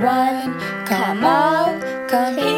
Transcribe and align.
One, 0.00 0.58
come 0.86 1.24
all, 1.24 1.78
come 2.08 2.36
heed 2.36 2.53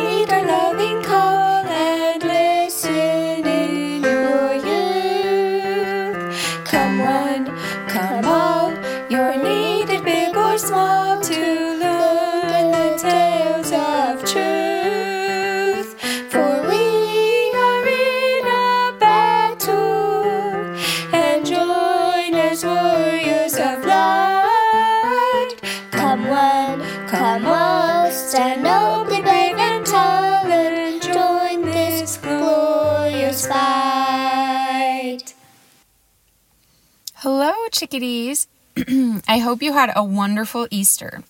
chickadees. 37.87 38.49
I 39.29 39.39
hope 39.39 39.63
you 39.63 39.73
had 39.73 39.93
a 39.95 40.03
wonderful 40.03 40.67
Easter. 40.73 41.23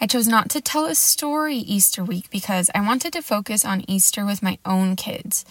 I 0.00 0.06
chose 0.06 0.26
not 0.26 0.48
to 0.50 0.62
tell 0.62 0.86
a 0.86 0.94
story 0.94 1.56
Easter 1.56 2.02
week 2.02 2.30
because 2.30 2.70
I 2.74 2.80
wanted 2.80 3.12
to 3.12 3.20
focus 3.20 3.66
on 3.66 3.84
Easter 3.86 4.24
with 4.24 4.42
my 4.42 4.56
own 4.64 4.96
kids. 4.96 5.44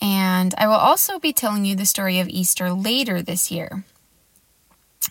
And 0.00 0.54
I 0.56 0.66
will 0.66 0.74
also 0.74 1.18
be 1.18 1.34
telling 1.34 1.66
you 1.66 1.76
the 1.76 1.84
story 1.84 2.18
of 2.18 2.30
Easter 2.30 2.72
later 2.72 3.20
this 3.20 3.50
year. 3.50 3.84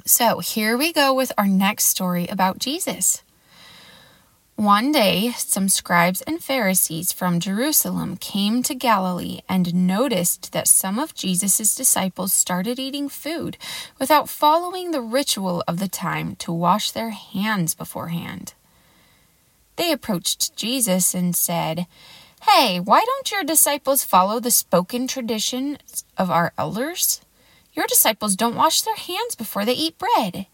So 0.06 0.40
here 0.40 0.76
we 0.76 0.92
go 0.92 1.14
with 1.14 1.32
our 1.38 1.48
next 1.48 1.84
story 1.86 2.26
about 2.28 2.58
Jesus. 2.58 3.22
One 4.56 4.92
day, 4.92 5.32
some 5.36 5.68
scribes 5.68 6.22
and 6.22 6.42
Pharisees 6.42 7.12
from 7.12 7.40
Jerusalem 7.40 8.18
came 8.18 8.62
to 8.64 8.76
Galilee 8.76 9.42
and 9.50 9.74
noticed 9.74 10.54
that 10.54 10.68
some 10.68 11.00
of 11.00 11.16
Jesus' 11.16 11.74
disciples 11.74 12.34
started 12.34 12.78
eating 12.78 13.10
food 13.10 13.58
without 14.00 14.30
following 14.30 14.92
the 14.92 15.02
ritual 15.02 15.64
of 15.68 15.80
the 15.80 15.88
time 15.88 16.36
to 16.36 16.54
wash 16.54 16.92
their 16.92 17.10
hands 17.10 17.74
beforehand. 17.74 18.54
They 19.76 19.92
approached 19.92 20.56
Jesus 20.56 21.16
and 21.16 21.36
said, 21.36 21.88
Hey, 22.44 22.80
why 22.80 23.04
don't 23.04 23.32
your 23.32 23.44
disciples 23.44 24.04
follow 24.04 24.40
the 24.40 24.52
spoken 24.52 25.08
traditions 25.08 26.06
of 26.16 26.30
our 26.30 26.54
elders? 26.60 27.22
Your 27.74 27.88
disciples 27.88 28.36
don't 28.36 28.56
wash 28.56 28.84
their 28.84 28.96
hands 28.96 29.34
before 29.36 29.66
they 29.66 29.74
eat 29.74 29.98
bread. 29.98 30.46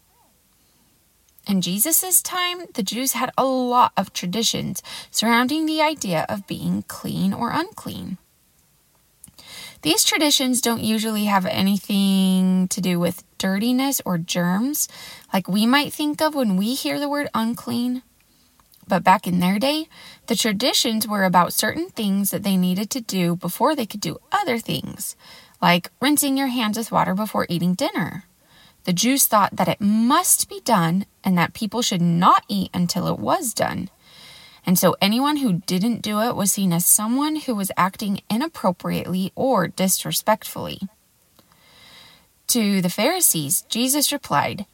In 1.50 1.62
Jesus' 1.62 2.22
time, 2.22 2.66
the 2.74 2.82
Jews 2.84 3.14
had 3.14 3.32
a 3.36 3.44
lot 3.44 3.90
of 3.96 4.12
traditions 4.12 4.84
surrounding 5.10 5.66
the 5.66 5.82
idea 5.82 6.24
of 6.28 6.46
being 6.46 6.84
clean 6.86 7.34
or 7.34 7.50
unclean. 7.50 8.18
These 9.82 10.04
traditions 10.04 10.60
don't 10.60 10.80
usually 10.80 11.24
have 11.24 11.46
anything 11.46 12.68
to 12.68 12.80
do 12.80 13.00
with 13.00 13.24
dirtiness 13.36 14.00
or 14.04 14.16
germs, 14.16 14.86
like 15.34 15.48
we 15.48 15.66
might 15.66 15.92
think 15.92 16.22
of 16.22 16.36
when 16.36 16.56
we 16.56 16.76
hear 16.76 17.00
the 17.00 17.08
word 17.08 17.28
unclean. 17.34 18.04
But 18.86 19.02
back 19.02 19.26
in 19.26 19.40
their 19.40 19.58
day, 19.58 19.88
the 20.28 20.36
traditions 20.36 21.08
were 21.08 21.24
about 21.24 21.52
certain 21.52 21.88
things 21.88 22.30
that 22.30 22.44
they 22.44 22.56
needed 22.56 22.90
to 22.90 23.00
do 23.00 23.34
before 23.34 23.74
they 23.74 23.86
could 23.86 24.00
do 24.00 24.18
other 24.30 24.60
things, 24.60 25.16
like 25.60 25.90
rinsing 26.00 26.36
your 26.36 26.46
hands 26.46 26.78
with 26.78 26.92
water 26.92 27.16
before 27.16 27.46
eating 27.48 27.74
dinner. 27.74 28.22
The 28.84 28.92
Jews 28.92 29.26
thought 29.26 29.56
that 29.56 29.68
it 29.68 29.80
must 29.80 30.48
be 30.48 30.60
done 30.60 31.06
and 31.24 31.36
that 31.36 31.54
people 31.54 31.82
should 31.82 32.02
not 32.02 32.44
eat 32.48 32.70
until 32.72 33.06
it 33.06 33.18
was 33.18 33.54
done. 33.54 33.90
And 34.66 34.78
so 34.78 34.96
anyone 35.00 35.38
who 35.38 35.62
didn't 35.66 36.02
do 36.02 36.20
it 36.20 36.36
was 36.36 36.52
seen 36.52 36.72
as 36.72 36.84
someone 36.84 37.36
who 37.36 37.54
was 37.54 37.72
acting 37.76 38.20
inappropriately 38.30 39.32
or 39.34 39.68
disrespectfully. 39.68 40.80
To 42.48 42.82
the 42.82 42.90
Pharisees, 42.90 43.62
Jesus 43.68 44.12
replied, 44.12 44.66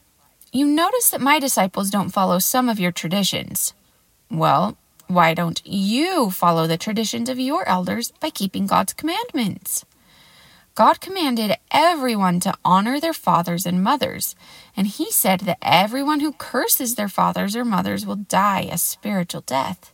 You 0.51 0.65
notice 0.65 1.09
that 1.11 1.21
my 1.21 1.39
disciples 1.39 1.89
don't 1.89 2.09
follow 2.09 2.39
some 2.39 2.69
of 2.69 2.79
your 2.79 2.91
traditions. 2.91 3.73
Well, 4.29 4.77
why 5.07 5.33
don't 5.33 5.61
you 5.65 6.31
follow 6.31 6.67
the 6.67 6.77
traditions 6.77 7.29
of 7.29 7.39
your 7.39 7.67
elders 7.67 8.11
by 8.19 8.29
keeping 8.29 8.67
God's 8.67 8.93
commandments? 8.93 9.85
God 10.77 11.01
commanded 11.01 11.57
everyone 11.71 12.39
to 12.41 12.53
honor 12.63 12.99
their 12.99 13.11
fathers 13.11 13.65
and 13.65 13.83
mothers, 13.83 14.35
and 14.75 14.85
He 14.85 15.09
said 15.09 15.39
that 15.39 15.57
everyone 15.59 16.19
who 16.19 16.33
curses 16.33 16.93
their 16.93 17.09
fathers 17.09 17.55
or 17.55 17.65
mothers 17.65 18.05
will 18.05 18.17
die 18.17 18.69
a 18.71 18.77
spiritual 18.77 19.41
death. 19.41 19.91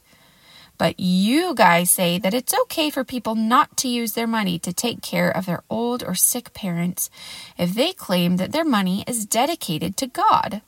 But 0.78 1.00
you 1.00 1.56
guys 1.56 1.90
say 1.90 2.20
that 2.20 2.34
it's 2.34 2.54
okay 2.64 2.90
for 2.90 3.06
people 3.06 3.34
not 3.34 3.78
to 3.78 3.88
use 3.88 4.12
their 4.12 4.28
money 4.28 4.60
to 4.60 4.74
take 4.74 5.02
care 5.02 5.30
of 5.30 5.46
their 5.46 5.64
old 5.70 6.04
or 6.04 6.16
sick 6.16 6.54
parents 6.54 7.10
if 7.58 7.74
they 7.74 7.94
claim 7.94 8.36
that 8.36 8.52
their 8.52 8.66
money 8.66 9.06
is 9.08 9.26
dedicated 9.26 9.96
to 9.96 10.08
God. 10.08 10.62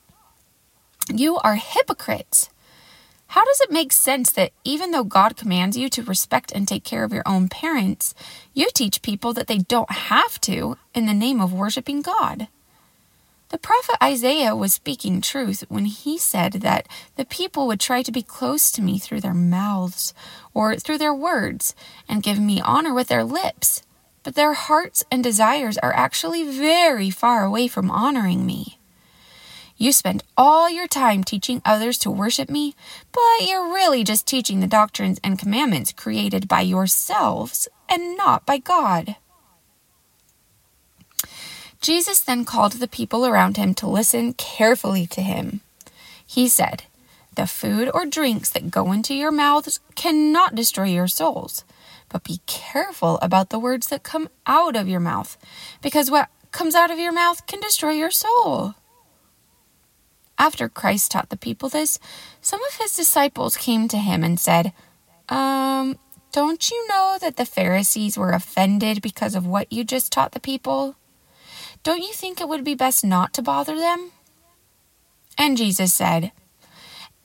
You 1.12 1.36
are 1.44 1.56
hypocrites. 1.56 2.48
How 3.28 3.44
does 3.44 3.60
it 3.60 3.72
make 3.72 3.92
sense 3.92 4.30
that 4.32 4.52
even 4.64 4.92
though 4.92 5.04
God 5.04 5.36
commands 5.36 5.76
you 5.76 5.88
to 5.90 6.02
respect 6.02 6.52
and 6.52 6.66
take 6.66 6.84
care 6.84 7.04
of 7.04 7.12
your 7.12 7.24
own 7.26 7.48
parents, 7.48 8.14
you 8.54 8.68
teach 8.74 9.02
people 9.02 9.32
that 9.34 9.46
they 9.46 9.58
don't 9.58 9.90
have 9.90 10.40
to 10.42 10.78
in 10.94 11.06
the 11.06 11.14
name 11.14 11.40
of 11.40 11.52
worshiping 11.52 12.02
God? 12.02 12.48
The 13.50 13.58
prophet 13.58 13.96
Isaiah 14.02 14.56
was 14.56 14.74
speaking 14.74 15.20
truth 15.20 15.64
when 15.68 15.84
he 15.84 16.18
said 16.18 16.54
that 16.54 16.88
the 17.14 17.24
people 17.24 17.68
would 17.68 17.78
try 17.78 18.02
to 18.02 18.10
be 18.10 18.22
close 18.22 18.72
to 18.72 18.82
me 18.82 18.98
through 18.98 19.20
their 19.20 19.34
mouths 19.34 20.12
or 20.52 20.74
through 20.76 20.98
their 20.98 21.14
words 21.14 21.74
and 22.08 22.24
give 22.24 22.40
me 22.40 22.60
honor 22.60 22.92
with 22.92 23.06
their 23.06 23.22
lips, 23.22 23.82
but 24.24 24.34
their 24.34 24.54
hearts 24.54 25.04
and 25.12 25.22
desires 25.22 25.78
are 25.78 25.94
actually 25.94 26.42
very 26.42 27.08
far 27.08 27.44
away 27.44 27.68
from 27.68 27.88
honoring 27.88 28.44
me. 28.44 28.78
You 29.78 29.92
spend 29.92 30.22
all 30.36 30.70
your 30.70 30.88
time 30.88 31.22
teaching 31.22 31.60
others 31.64 31.98
to 31.98 32.10
worship 32.10 32.48
me, 32.48 32.74
but 33.12 33.46
you're 33.46 33.72
really 33.72 34.04
just 34.04 34.26
teaching 34.26 34.60
the 34.60 34.66
doctrines 34.66 35.20
and 35.22 35.38
commandments 35.38 35.92
created 35.92 36.48
by 36.48 36.62
yourselves 36.62 37.68
and 37.88 38.16
not 38.16 38.46
by 38.46 38.56
God. 38.56 39.16
Jesus 41.82 42.20
then 42.20 42.46
called 42.46 42.72
the 42.72 42.88
people 42.88 43.26
around 43.26 43.58
him 43.58 43.74
to 43.74 43.86
listen 43.86 44.32
carefully 44.32 45.06
to 45.08 45.20
him. 45.20 45.60
He 46.26 46.48
said, 46.48 46.84
The 47.34 47.46
food 47.46 47.90
or 47.92 48.06
drinks 48.06 48.48
that 48.50 48.70
go 48.70 48.92
into 48.92 49.14
your 49.14 49.30
mouths 49.30 49.78
cannot 49.94 50.54
destroy 50.54 50.86
your 50.86 51.06
souls, 51.06 51.64
but 52.08 52.24
be 52.24 52.40
careful 52.46 53.18
about 53.20 53.50
the 53.50 53.58
words 53.58 53.88
that 53.88 54.02
come 54.02 54.30
out 54.46 54.74
of 54.74 54.88
your 54.88 55.00
mouth, 55.00 55.36
because 55.82 56.10
what 56.10 56.30
comes 56.50 56.74
out 56.74 56.90
of 56.90 56.98
your 56.98 57.12
mouth 57.12 57.46
can 57.46 57.60
destroy 57.60 57.92
your 57.92 58.10
soul. 58.10 58.74
After 60.38 60.68
Christ 60.68 61.10
taught 61.10 61.30
the 61.30 61.36
people 61.36 61.68
this, 61.68 61.98
some 62.40 62.62
of 62.64 62.76
his 62.76 62.94
disciples 62.94 63.56
came 63.56 63.88
to 63.88 63.98
him 63.98 64.22
and 64.22 64.38
said, 64.38 64.72
Um, 65.28 65.98
don't 66.32 66.70
you 66.70 66.86
know 66.88 67.16
that 67.20 67.36
the 67.36 67.46
Pharisees 67.46 68.18
were 68.18 68.32
offended 68.32 69.00
because 69.00 69.34
of 69.34 69.46
what 69.46 69.72
you 69.72 69.84
just 69.84 70.12
taught 70.12 70.32
the 70.32 70.40
people? 70.40 70.96
Don't 71.82 72.02
you 72.02 72.12
think 72.12 72.40
it 72.40 72.48
would 72.48 72.64
be 72.64 72.74
best 72.74 73.04
not 73.04 73.32
to 73.34 73.42
bother 73.42 73.76
them? 73.76 74.10
And 75.38 75.56
Jesus 75.56 75.94
said, 75.94 76.32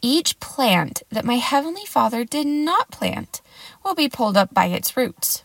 Each 0.01 0.39
plant 0.39 1.03
that 1.09 1.25
my 1.25 1.35
heavenly 1.35 1.85
Father 1.85 2.23
did 2.23 2.47
not 2.47 2.91
plant 2.91 3.41
will 3.83 3.95
be 3.95 4.09
pulled 4.09 4.37
up 4.37 4.53
by 4.53 4.67
its 4.67 4.95
roots. 4.95 5.43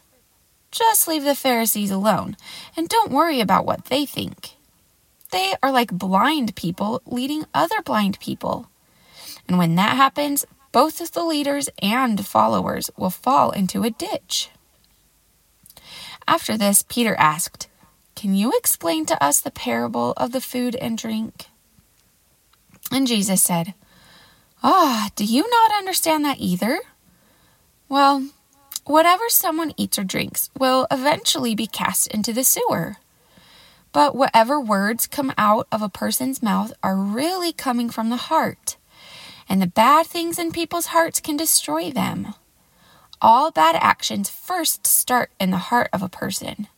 Just 0.71 1.09
leave 1.09 1.25
the 1.25 1.34
Pharisees 1.34 1.91
alone 1.91 2.37
and 2.76 2.88
don't 2.88 3.10
worry 3.10 3.41
about 3.41 3.65
what 3.65 3.87
they 3.87 4.05
think. 4.05 4.56
They 5.31 5.54
are 5.62 5.72
like 5.72 5.91
blind 5.92 6.54
people 6.54 7.03
leading 7.06 7.44
other 7.53 7.82
blind 7.82 8.19
people. 8.20 8.69
And 9.49 9.58
when 9.58 9.75
that 9.76 9.96
happens, 9.96 10.44
both 10.73 10.99
the 11.12 11.25
leaders 11.25 11.69
and 11.81 12.26
followers 12.26 12.90
will 12.96 13.11
fall 13.11 13.50
into 13.50 13.82
a 13.82 13.90
ditch. 13.90 14.50
After 16.28 16.56
this, 16.56 16.82
Peter 16.82 17.14
asked, 17.19 17.69
Can 18.14 18.34
you 18.34 18.52
explain 18.56 19.06
to 19.06 19.23
us 19.23 19.40
the 19.40 19.50
parable 19.50 20.12
of 20.17 20.32
the 20.32 20.40
food 20.40 20.75
and 20.76 20.99
drink? 20.99 21.46
And 22.90 23.06
Jesus 23.06 23.43
said, 23.43 23.75
Ah, 24.62 25.06
oh, 25.06 25.11
do 25.17 25.25
you 25.25 25.49
not 25.49 25.73
understand 25.78 26.25
that 26.25 26.38
either? 26.40 26.81
Well, 27.88 28.28
whatever 28.84 29.28
someone 29.28 29.73
eats 29.76 29.99
or 29.99 30.05
drinks 30.05 30.50
will 30.58 30.87
eventually 30.90 31.55
be 31.55 31.67
cast 31.67 32.08
into 32.08 32.32
the 32.32 32.44
sewer. 32.44 32.96
But 33.96 34.14
whatever 34.14 34.60
words 34.60 35.06
come 35.06 35.32
out 35.38 35.66
of 35.72 35.81
a 35.81 35.88
person's 35.88 36.43
mouth 36.43 36.70
are 36.82 36.98
really 36.98 37.50
coming 37.50 37.88
from 37.88 38.10
the 38.10 38.28
heart. 38.28 38.76
And 39.48 39.62
the 39.62 39.66
bad 39.66 40.04
things 40.04 40.38
in 40.38 40.52
people's 40.52 40.88
hearts 40.88 41.19
can 41.19 41.38
destroy 41.38 41.90
them. 41.90 42.34
All 43.22 43.50
bad 43.50 43.75
actions 43.75 44.28
first 44.28 44.87
start 44.87 45.31
in 45.40 45.50
the 45.50 45.72
heart 45.72 45.88
of 45.94 46.02
a 46.02 46.10
person. 46.10 46.69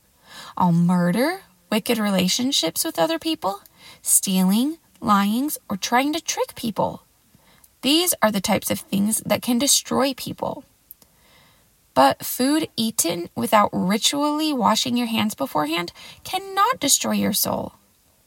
All 0.56 0.70
murder, 0.70 1.41
wicked 1.73 1.99
relationships 1.99 2.85
with 2.85 3.00
other 3.00 3.19
people, 3.19 3.62
stealing, 4.00 4.79
lying, 5.00 5.50
or 5.69 5.76
trying 5.76 6.12
to 6.12 6.21
trick 6.21 6.55
people. 6.55 7.03
These 7.82 8.14
are 8.23 8.31
the 8.31 8.41
types 8.41 8.71
of 8.71 8.79
things 8.79 9.23
that 9.26 9.43
can 9.43 9.59
destroy 9.59 10.14
people. 10.14 10.62
But 11.99 12.25
food 12.25 12.69
eaten 12.77 13.29
without 13.35 13.71
ritually 13.73 14.53
washing 14.53 14.97
your 14.97 15.09
hands 15.09 15.35
beforehand 15.35 15.93
cannot 16.23 16.79
destroy 16.79 17.15
your 17.15 17.33
soul. 17.33 17.73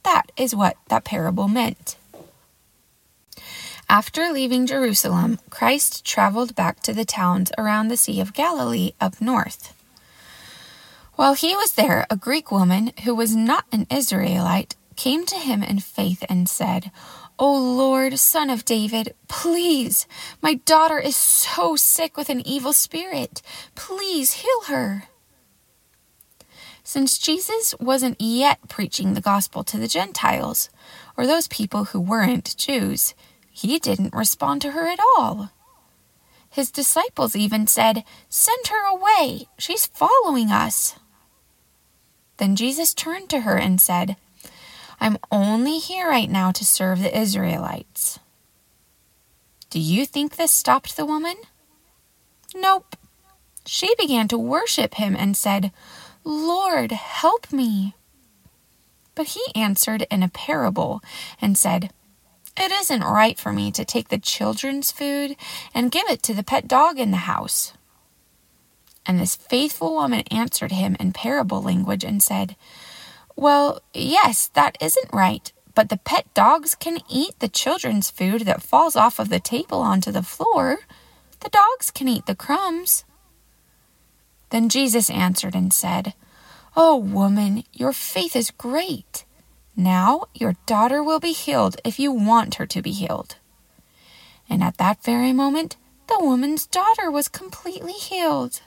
That 0.04 0.30
is 0.36 0.54
what 0.54 0.76
that 0.90 1.06
parable 1.06 1.48
meant. 1.48 1.96
After 3.88 4.30
leaving 4.30 4.68
Jerusalem, 4.68 5.40
Christ 5.50 6.04
traveled 6.04 6.54
back 6.54 6.82
to 6.82 6.92
the 6.92 7.06
towns 7.06 7.50
around 7.58 7.88
the 7.88 7.96
Sea 7.96 8.20
of 8.20 8.34
Galilee 8.34 8.92
up 9.00 9.22
north. 9.22 9.74
While 11.14 11.36
he 11.36 11.56
was 11.56 11.72
there, 11.72 12.06
a 12.10 12.18
Greek 12.18 12.52
woman 12.52 12.92
who 13.06 13.16
was 13.16 13.38
not 13.38 13.64
an 13.72 13.88
Israelite 13.90 14.76
came 15.02 15.26
to 15.26 15.38
him 15.38 15.64
in 15.64 15.80
faith 15.80 16.24
and 16.30 16.48
said, 16.48 16.92
O 17.40 17.52
Lord, 17.52 18.20
Son 18.20 18.52
of 18.52 18.64
David, 18.64 19.16
please, 19.28 20.06
my 20.44 20.54
daughter 20.54 21.00
is 21.00 21.16
so 21.16 21.76
sick 21.76 22.16
with 22.16 22.30
an 22.30 22.46
evil 22.46 22.72
spirit. 22.72 23.42
Please 23.74 24.34
heal 24.44 24.62
her. 24.68 25.06
Since 26.84 27.18
Jesus 27.18 27.74
wasn't 27.80 28.22
yet 28.22 28.60
preaching 28.70 29.16
the 29.16 29.22
gospel 29.22 29.64
to 29.64 29.78
the 29.80 29.88
Gentiles, 29.88 30.70
or 31.18 31.26
those 31.26 31.48
people 31.48 31.86
who 31.86 32.00
weren't 32.00 32.56
Jews, 32.56 33.16
he 33.50 33.80
didn't 33.80 34.14
respond 34.14 34.62
to 34.62 34.72
her 34.74 34.88
at 34.88 35.00
all. 35.18 35.50
His 36.48 36.70
disciples 36.70 37.36
even 37.36 37.66
said, 37.66 38.04
Send 38.30 38.68
her 38.68 38.86
away. 38.86 39.48
She's 39.58 39.88
following 39.88 40.52
us. 40.52 40.94
Then 42.38 42.56
Jesus 42.56 42.94
turned 42.94 43.32
to 43.32 43.42
her 43.42 43.58
and 43.58 43.82
said, 43.82 44.16
I'm 45.02 45.18
only 45.32 45.80
here 45.80 46.08
right 46.08 46.30
now 46.30 46.52
to 46.52 46.64
serve 46.64 47.02
the 47.02 47.18
Israelites. 47.18 48.20
Do 49.72 49.80
you 49.80 50.06
think 50.06 50.36
this 50.36 50.52
stopped 50.52 50.96
the 50.96 51.08
woman? 51.08 51.36
Nope. 52.54 52.96
She 53.66 53.96
began 53.96 54.28
to 54.28 54.38
worship 54.38 54.96
him 54.96 55.16
and 55.16 55.36
said, 55.36 55.72
Lord, 56.24 56.92
help 56.92 57.52
me. 57.52 57.96
But 59.16 59.30
he 59.30 59.42
answered 59.56 60.06
in 60.12 60.22
a 60.22 60.30
parable 60.30 61.02
and 61.42 61.58
said, 61.58 61.92
it 62.58 62.72
isn't 62.72 63.02
right 63.02 63.40
for 63.40 63.52
me 63.52 63.72
to 63.72 63.86
take 63.86 64.10
the 64.10 64.20
children's 64.20 64.92
food 64.92 65.36
and 65.74 65.92
give 65.92 66.08
it 66.10 66.22
to 66.24 66.34
the 66.34 66.44
pet 66.44 66.68
dog 66.68 67.00
in 67.00 67.10
the 67.10 67.18
house. 67.18 67.74
And 69.06 69.20
this 69.20 69.36
faithful 69.36 69.96
woman 69.96 70.24
answered 70.30 70.74
him 70.74 70.96
in 71.00 71.12
parable 71.12 71.62
language 71.62 72.04
and 72.04 72.22
said, 72.22 72.56
Well, 73.42 73.82
yes, 73.92 74.50
that 74.50 74.78
isn't 74.80 75.12
right, 75.12 75.52
but 75.74 75.90
the 75.90 75.98
pet 75.98 76.32
dogs 76.36 76.76
can 76.76 77.00
eat 77.10 77.40
the 77.40 77.48
children's 77.48 78.12
food 78.12 78.42
that 78.42 78.62
falls 78.62 78.96
off 78.96 79.18
of 79.18 79.30
the 79.30 79.40
table 79.40 79.80
onto 79.82 80.12
the 80.12 80.22
floor. 80.22 80.82
The 81.40 81.50
dogs 81.50 81.90
can 81.90 82.08
eat 82.08 82.28
the 82.28 82.36
crumbs. 82.36 83.04
Then 84.52 84.70
Jesus 84.70 85.10
answered 85.10 85.56
and 85.56 85.74
said, 85.74 86.14
Oh, 86.78 86.96
woman, 86.96 87.64
your 87.74 87.94
faith 87.94 88.36
is 88.36 88.52
great. 88.52 89.26
Now 89.76 90.26
your 90.36 90.56
daughter 90.68 91.02
will 91.02 91.20
be 91.20 91.32
healed 91.32 91.78
if 91.84 91.98
you 91.98 92.12
want 92.12 92.56
her 92.56 92.68
to 92.68 92.82
be 92.84 92.92
healed. 92.92 93.38
And 94.48 94.62
at 94.62 94.78
that 94.78 95.04
very 95.04 95.34
moment, 95.34 95.78
the 96.06 96.20
woman's 96.24 96.68
daughter 96.68 97.10
was 97.10 97.28
completely 97.28 97.94
healed. 97.94 98.62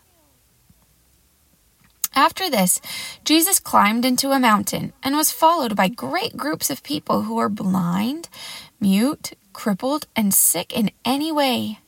After 2.15 2.49
this, 2.49 2.81
Jesus 3.25 3.59
climbed 3.59 4.05
into 4.05 4.31
a 4.31 4.39
mountain 4.39 4.93
and 5.03 5.17
was 5.17 5.33
followed 5.33 5.75
by 5.75 5.89
great 5.89 6.37
groups 6.37 6.71
of 6.71 6.83
people 6.83 7.23
who 7.23 7.35
were 7.35 7.49
blind, 7.49 8.29
mute, 8.79 9.33
crippled, 9.53 10.07
and 10.15 10.33
sick 10.33 10.73
in 10.73 10.91
any 11.05 11.33
way. 11.33 11.81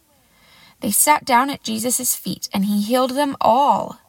They 0.81 0.91
sat 0.91 1.25
down 1.25 1.49
at 1.51 1.63
Jesus' 1.63 2.17
feet 2.17 2.49
and 2.53 2.65
he 2.65 2.83
healed 2.83 3.13
them 3.13 3.37
all. 3.41 4.01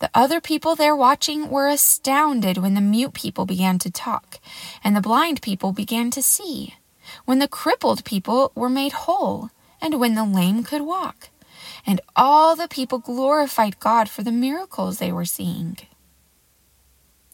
The 0.00 0.10
other 0.12 0.40
people 0.40 0.74
there 0.74 0.96
watching 0.96 1.48
were 1.48 1.68
astounded 1.68 2.58
when 2.58 2.74
the 2.74 2.80
mute 2.80 3.14
people 3.14 3.46
began 3.46 3.78
to 3.78 3.90
talk, 3.90 4.40
and 4.82 4.94
the 4.94 5.00
blind 5.00 5.40
people 5.40 5.72
began 5.72 6.10
to 6.10 6.22
see, 6.22 6.74
when 7.24 7.38
the 7.38 7.48
crippled 7.48 8.04
people 8.04 8.50
were 8.54 8.68
made 8.68 8.92
whole, 8.92 9.50
and 9.80 10.00
when 10.00 10.14
the 10.14 10.24
lame 10.24 10.64
could 10.64 10.82
walk. 10.82 11.30
And 11.86 12.00
all 12.16 12.56
the 12.56 12.68
people 12.68 12.98
glorified 12.98 13.78
God 13.78 14.08
for 14.08 14.22
the 14.22 14.32
miracles 14.32 14.98
they 14.98 15.12
were 15.12 15.24
seeing. 15.24 15.76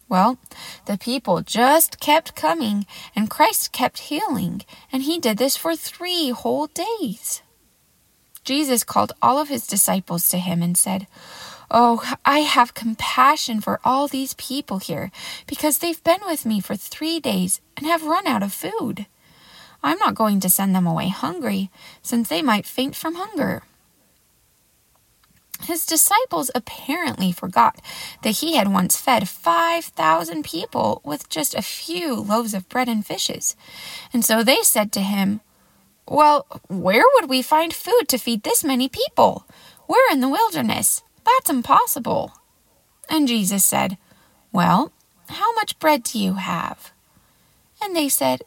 Well, 0.08 0.38
the 0.86 0.98
people 0.98 1.40
just 1.40 2.00
kept 2.00 2.34
coming, 2.34 2.84
and 3.14 3.30
Christ 3.30 3.70
kept 3.70 4.10
healing, 4.10 4.62
and 4.92 5.04
he 5.04 5.20
did 5.20 5.38
this 5.38 5.56
for 5.56 5.76
three 5.76 6.30
whole 6.30 6.66
days. 6.66 7.42
Jesus 8.42 8.82
called 8.82 9.12
all 9.22 9.38
of 9.38 9.48
his 9.48 9.68
disciples 9.68 10.28
to 10.30 10.38
him 10.38 10.62
and 10.62 10.76
said, 10.76 11.06
Oh, 11.70 12.02
I 12.24 12.40
have 12.40 12.74
compassion 12.74 13.60
for 13.60 13.78
all 13.84 14.08
these 14.08 14.34
people 14.34 14.78
here 14.78 15.12
because 15.46 15.78
they've 15.78 16.02
been 16.02 16.20
with 16.26 16.44
me 16.44 16.60
for 16.60 16.74
three 16.74 17.20
days 17.20 17.60
and 17.76 17.86
have 17.86 18.02
run 18.02 18.26
out 18.26 18.42
of 18.42 18.52
food. 18.52 19.06
I'm 19.80 19.98
not 19.98 20.16
going 20.16 20.40
to 20.40 20.50
send 20.50 20.74
them 20.74 20.86
away 20.86 21.08
hungry, 21.08 21.70
since 22.02 22.28
they 22.28 22.42
might 22.42 22.66
faint 22.66 22.96
from 22.96 23.14
hunger. 23.14 23.62
His 25.62 25.86
disciples 25.86 26.50
apparently 26.54 27.32
forgot 27.32 27.80
that 28.22 28.38
he 28.38 28.56
had 28.56 28.72
once 28.72 28.96
fed 28.96 29.28
5,000 29.28 30.44
people 30.44 31.00
with 31.04 31.28
just 31.28 31.54
a 31.54 31.62
few 31.62 32.14
loaves 32.14 32.54
of 32.54 32.68
bread 32.68 32.88
and 32.88 33.04
fishes. 33.04 33.56
And 34.12 34.24
so 34.24 34.42
they 34.42 34.62
said 34.62 34.90
to 34.92 35.00
him, 35.00 35.40
Well, 36.08 36.46
where 36.68 37.04
would 37.14 37.28
we 37.28 37.42
find 37.42 37.72
food 37.72 38.08
to 38.08 38.18
feed 38.18 38.42
this 38.42 38.64
many 38.64 38.88
people? 38.88 39.46
We're 39.86 40.10
in 40.10 40.20
the 40.20 40.28
wilderness 40.28 41.02
that's 41.24 41.50
impossible. 41.50 42.32
And 43.08 43.28
Jesus 43.28 43.64
said, 43.64 43.98
Well, 44.52 44.92
how 45.28 45.52
much 45.54 45.78
bread 45.78 46.02
do 46.02 46.18
you 46.18 46.34
have? 46.34 46.92
And 47.82 47.94
they 47.94 48.08
said, 48.08 48.42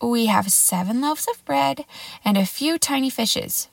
We 0.00 0.26
have 0.26 0.50
seven 0.50 1.00
loaves 1.00 1.26
of 1.28 1.44
bread 1.44 1.84
and 2.24 2.36
a 2.36 2.46
few 2.46 2.78
tiny 2.78 3.10
fishes. 3.10 3.68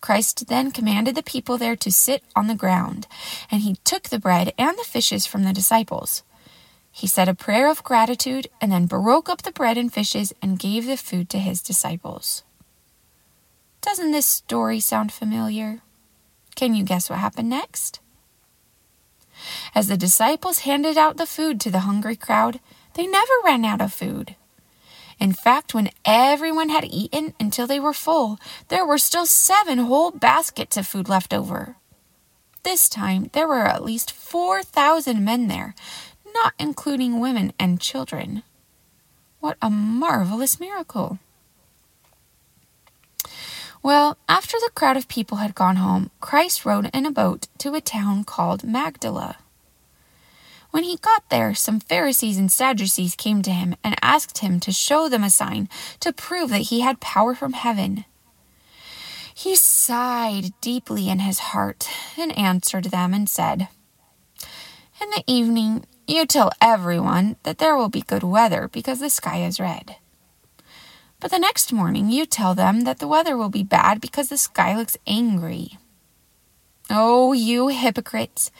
Christ 0.00 0.48
then 0.48 0.70
commanded 0.70 1.14
the 1.14 1.22
people 1.22 1.58
there 1.58 1.76
to 1.76 1.92
sit 1.92 2.22
on 2.34 2.46
the 2.46 2.54
ground, 2.54 3.06
and 3.50 3.62
he 3.62 3.76
took 3.84 4.04
the 4.04 4.18
bread 4.18 4.52
and 4.56 4.78
the 4.78 4.84
fishes 4.84 5.26
from 5.26 5.44
the 5.44 5.52
disciples. 5.52 6.22
He 6.90 7.06
said 7.06 7.28
a 7.28 7.34
prayer 7.34 7.70
of 7.70 7.84
gratitude 7.84 8.48
and 8.60 8.72
then 8.72 8.86
broke 8.86 9.28
up 9.28 9.42
the 9.42 9.52
bread 9.52 9.78
and 9.78 9.92
fishes 9.92 10.32
and 10.42 10.58
gave 10.58 10.86
the 10.86 10.96
food 10.96 11.28
to 11.30 11.38
his 11.38 11.62
disciples. 11.62 12.42
Doesn't 13.80 14.10
this 14.10 14.26
story 14.26 14.80
sound 14.80 15.12
familiar? 15.12 15.80
Can 16.56 16.74
you 16.74 16.84
guess 16.84 17.08
what 17.08 17.20
happened 17.20 17.48
next? 17.48 18.00
As 19.74 19.86
the 19.86 19.96
disciples 19.96 20.60
handed 20.60 20.98
out 20.98 21.16
the 21.16 21.26
food 21.26 21.60
to 21.60 21.70
the 21.70 21.80
hungry 21.80 22.16
crowd, 22.16 22.60
they 22.94 23.06
never 23.06 23.32
ran 23.44 23.64
out 23.64 23.80
of 23.80 23.92
food. 23.92 24.34
In 25.20 25.34
fact, 25.34 25.74
when 25.74 25.90
everyone 26.06 26.70
had 26.70 26.86
eaten 26.86 27.34
until 27.38 27.66
they 27.66 27.78
were 27.78 27.92
full, 27.92 28.40
there 28.68 28.86
were 28.86 28.96
still 28.96 29.26
seven 29.26 29.78
whole 29.78 30.10
baskets 30.10 30.78
of 30.78 30.86
food 30.86 31.10
left 31.10 31.34
over. 31.34 31.76
This 32.62 32.88
time, 32.88 33.28
there 33.34 33.46
were 33.46 33.66
at 33.66 33.84
least 33.84 34.10
4,000 34.10 35.22
men 35.22 35.48
there, 35.48 35.74
not 36.32 36.54
including 36.58 37.20
women 37.20 37.52
and 37.58 37.80
children. 37.80 38.42
What 39.40 39.58
a 39.60 39.68
marvelous 39.68 40.58
miracle! 40.58 41.18
Well, 43.82 44.18
after 44.28 44.58
the 44.58 44.70
crowd 44.74 44.96
of 44.96 45.08
people 45.08 45.38
had 45.38 45.54
gone 45.54 45.76
home, 45.76 46.10
Christ 46.20 46.66
rode 46.66 46.90
in 46.92 47.06
a 47.06 47.10
boat 47.10 47.48
to 47.58 47.74
a 47.74 47.80
town 47.80 48.24
called 48.24 48.64
Magdala. 48.64 49.36
When 50.70 50.84
he 50.84 50.96
got 50.96 51.28
there, 51.30 51.54
some 51.54 51.80
Pharisees 51.80 52.38
and 52.38 52.50
Sadducees 52.50 53.16
came 53.16 53.42
to 53.42 53.50
him 53.50 53.74
and 53.82 53.96
asked 54.02 54.38
him 54.38 54.60
to 54.60 54.72
show 54.72 55.08
them 55.08 55.24
a 55.24 55.30
sign 55.30 55.68
to 56.00 56.12
prove 56.12 56.50
that 56.50 56.68
he 56.70 56.80
had 56.80 57.00
power 57.00 57.34
from 57.34 57.54
heaven. 57.54 58.04
He 59.34 59.56
sighed 59.56 60.52
deeply 60.60 61.08
in 61.08 61.20
his 61.20 61.38
heart 61.38 61.88
and 62.16 62.36
answered 62.36 62.86
them 62.86 63.12
and 63.14 63.28
said, 63.28 63.68
In 65.00 65.10
the 65.10 65.24
evening, 65.26 65.86
you 66.06 66.26
tell 66.26 66.52
everyone 66.60 67.36
that 67.42 67.58
there 67.58 67.76
will 67.76 67.88
be 67.88 68.02
good 68.02 68.22
weather 68.22 68.68
because 68.68 69.00
the 69.00 69.10
sky 69.10 69.42
is 69.42 69.58
red. 69.58 69.96
But 71.18 71.30
the 71.30 71.38
next 71.38 71.72
morning 71.72 72.10
you 72.10 72.26
tell 72.26 72.54
them 72.54 72.82
that 72.82 72.98
the 72.98 73.08
weather 73.08 73.36
will 73.36 73.48
be 73.48 73.62
bad 73.62 74.00
because 74.00 74.28
the 74.28 74.38
sky 74.38 74.76
looks 74.76 74.96
angry. 75.06 75.78
Oh, 76.88 77.32
you 77.32 77.68
hypocrites! 77.68 78.50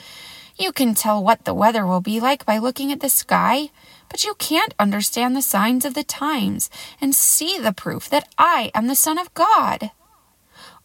You 0.60 0.70
can 0.70 0.94
tell 0.94 1.24
what 1.24 1.44
the 1.44 1.54
weather 1.54 1.86
will 1.86 2.02
be 2.02 2.20
like 2.20 2.44
by 2.44 2.58
looking 2.58 2.92
at 2.92 3.00
the 3.00 3.08
sky, 3.08 3.70
but 4.08 4.22
you 4.22 4.34
can't 4.34 4.74
understand 4.78 5.34
the 5.34 5.42
signs 5.42 5.84
of 5.84 5.94
the 5.94 6.04
times 6.04 6.68
and 7.00 7.14
see 7.14 7.58
the 7.58 7.72
proof 7.72 8.08
that 8.10 8.28
I 8.38 8.70
am 8.74 8.86
the 8.86 8.94
Son 8.94 9.18
of 9.18 9.34
God. 9.34 9.90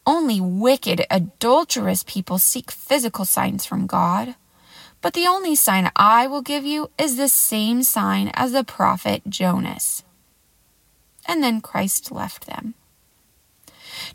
Only 0.07 0.39
wicked, 0.39 1.05
adulterous 1.11 2.03
people 2.03 2.37
seek 2.37 2.71
physical 2.71 3.25
signs 3.25 3.65
from 3.65 3.85
God. 3.85 4.35
But 5.01 5.13
the 5.13 5.27
only 5.27 5.55
sign 5.55 5.91
I 5.95 6.25
will 6.25 6.41
give 6.41 6.65
you 6.65 6.89
is 6.97 7.17
the 7.17 7.29
same 7.29 7.83
sign 7.83 8.31
as 8.33 8.53
the 8.53 8.63
prophet 8.63 9.23
Jonas 9.27 10.03
and 11.25 11.43
then 11.43 11.61
Christ 11.61 12.11
left 12.11 12.47
them. 12.47 12.75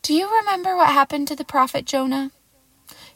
Do 0.02 0.14
you 0.14 0.33
remember 0.33 0.76
what 0.76 0.90
happened 0.90 1.29
to 1.29 1.37
the 1.37 1.45
prophet 1.45 1.85
Jonah? 1.85 2.31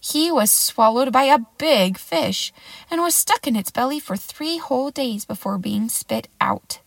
He 0.04 0.30
was 0.30 0.50
swallowed 0.50 1.12
by 1.12 1.25
a 1.25 1.46
big 1.56 1.96
fish 1.96 2.52
and 2.90 3.00
was 3.00 3.14
stuck 3.14 3.46
in 3.46 3.56
its 3.56 3.70
belly 3.70 3.99
for 3.99 4.18
three 4.18 4.58
whole 4.58 4.90
days 4.90 5.25
before 5.25 5.56
being 5.56 5.88
spit 5.88 6.28
out. 6.42 6.80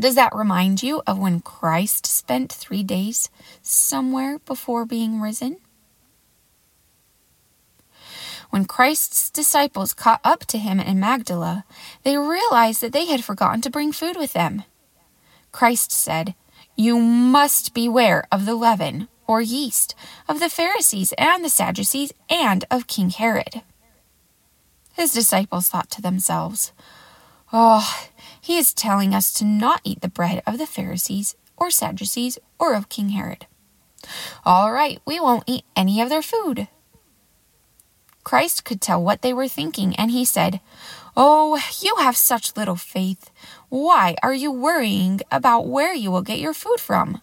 Does 0.00 0.14
that 0.14 0.34
remind 0.34 0.82
you 0.82 1.02
of 1.06 1.18
when 1.18 1.40
Christ 1.40 2.06
spent 2.06 2.50
three 2.50 2.82
days 2.82 3.28
somewhere 3.60 4.38
before 4.38 4.86
being 4.86 5.20
risen? 5.20 5.58
When 8.48 8.64
Christ's 8.64 9.28
disciples 9.28 9.92
caught 9.92 10.22
up 10.24 10.46
to 10.46 10.56
him 10.56 10.80
in 10.80 10.98
Magdala, 10.98 11.66
they 12.04 12.16
realized 12.16 12.80
that 12.80 12.94
they 12.94 13.04
had 13.04 13.22
forgotten 13.22 13.60
to 13.60 13.70
bring 13.70 13.92
food 13.92 14.16
with 14.16 14.32
them. 14.32 14.62
Christ 15.52 15.92
said, 15.92 16.34
You 16.74 16.98
must 16.98 17.74
beware 17.74 18.26
of 18.32 18.46
the 18.46 18.54
leaven, 18.54 19.08
or 19.28 19.40
yeast, 19.40 19.94
of 20.28 20.40
the 20.40 20.48
Pharisees 20.48 21.12
and 21.16 21.44
the 21.44 21.50
Sadducees, 21.50 22.12
and 22.28 22.64
of 22.70 22.88
King 22.88 23.10
Herod. 23.10 23.62
His 24.94 25.12
disciples 25.12 25.68
thought 25.68 25.90
to 25.90 26.02
themselves, 26.02 26.72
Oh, 27.52 28.08
he 28.40 28.58
is 28.58 28.74
telling 28.74 29.14
us 29.14 29.32
to 29.34 29.44
not 29.44 29.80
eat 29.84 30.00
the 30.00 30.08
bread 30.08 30.42
of 30.44 30.58
the 30.58 30.66
Pharisees, 30.66 31.36
or 31.56 31.70
Sadducees, 31.70 32.38
or 32.58 32.74
of 32.74 32.88
King 32.88 33.10
Herod. 33.10 33.46
All 34.44 34.72
right, 34.72 35.00
we 35.04 35.20
won't 35.20 35.44
eat 35.46 35.64
any 35.76 36.00
of 36.00 36.08
their 36.08 36.22
food. 36.22 36.66
Christ 38.24 38.64
could 38.64 38.80
tell 38.80 39.02
what 39.02 39.22
they 39.22 39.32
were 39.32 39.48
thinking, 39.48 39.94
and 39.96 40.10
he 40.10 40.24
said, 40.24 40.60
Oh, 41.16 41.60
you 41.80 41.96
have 41.96 42.16
such 42.16 42.56
little 42.56 42.76
faith. 42.76 43.30
Why 43.68 44.16
are 44.22 44.34
you 44.34 44.52
worrying 44.52 45.20
about 45.32 45.66
where 45.66 45.94
you 45.94 46.10
will 46.10 46.22
get 46.22 46.38
your 46.38 46.54
food 46.54 46.78
from? 46.78 47.22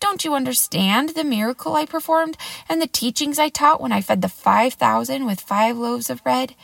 Don't 0.00 0.24
you 0.24 0.34
understand 0.34 1.10
the 1.10 1.24
miracle 1.24 1.74
I 1.74 1.84
performed 1.84 2.36
and 2.68 2.80
the 2.80 2.86
teachings 2.86 3.38
I 3.38 3.48
taught 3.48 3.80
when 3.80 3.92
I 3.92 4.00
fed 4.00 4.22
the 4.22 4.28
5,000 4.28 5.26
with 5.26 5.40
five 5.40 5.76
loaves 5.76 6.08
of 6.08 6.22
bread 6.22 6.54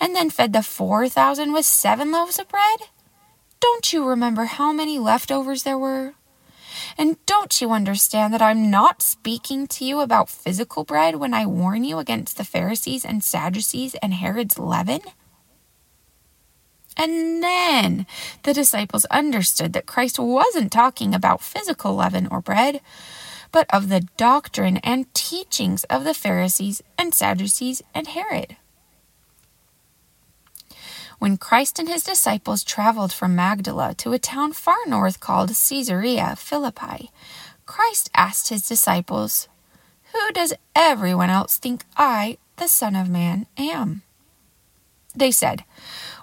and 0.00 0.14
then 0.14 0.30
fed 0.30 0.52
the 0.52 0.62
4,000 0.62 1.52
with 1.52 1.66
seven 1.66 2.12
loaves 2.12 2.38
of 2.38 2.48
bread? 2.48 2.80
Don't 3.60 3.92
you 3.92 4.06
remember 4.06 4.44
how 4.44 4.72
many 4.72 4.98
leftovers 4.98 5.62
there 5.62 5.78
were? 5.78 6.14
And 6.96 7.16
don't 7.26 7.60
you 7.60 7.70
understand 7.70 8.32
that 8.34 8.42
I'm 8.42 8.70
not 8.70 9.02
speaking 9.02 9.66
to 9.68 9.84
you 9.84 10.00
about 10.00 10.28
physical 10.28 10.84
bread 10.84 11.16
when 11.16 11.34
I 11.34 11.46
warn 11.46 11.82
you 11.82 11.98
against 11.98 12.36
the 12.36 12.44
Pharisees 12.44 13.04
and 13.04 13.24
Sadducees 13.24 13.94
and 13.96 14.14
Herod's 14.14 14.58
leaven? 14.58 15.00
And 16.96 17.42
then 17.42 18.06
the 18.44 18.54
disciples 18.54 19.04
understood 19.06 19.72
that 19.72 19.86
Christ 19.86 20.18
wasn't 20.18 20.70
talking 20.70 21.14
about 21.14 21.42
physical 21.42 21.94
leaven 21.94 22.28
or 22.30 22.40
bread, 22.40 22.80
but 23.50 23.66
of 23.72 23.88
the 23.88 24.06
doctrine 24.16 24.78
and 24.78 25.12
teachings 25.14 25.84
of 25.84 26.04
the 26.04 26.14
Pharisees 26.14 26.82
and 26.98 27.14
Sadducees 27.14 27.82
and 27.94 28.06
Herod. 28.06 28.56
When 31.18 31.36
Christ 31.36 31.78
and 31.78 31.88
his 31.88 32.02
disciples 32.02 32.64
traveled 32.64 33.12
from 33.12 33.36
Magdala 33.36 33.94
to 33.94 34.12
a 34.12 34.18
town 34.18 34.52
far 34.52 34.76
north 34.86 35.20
called 35.20 35.48
Caesarea 35.48 36.34
Philippi, 36.36 37.10
Christ 37.66 38.10
asked 38.14 38.48
his 38.48 38.68
disciples, 38.68 39.48
Who 40.12 40.32
does 40.32 40.52
everyone 40.74 41.30
else 41.30 41.56
think 41.56 41.84
I, 41.96 42.38
the 42.56 42.68
Son 42.68 42.94
of 42.94 43.08
Man, 43.08 43.46
am? 43.56 44.02
They 45.14 45.30
said, 45.30 45.64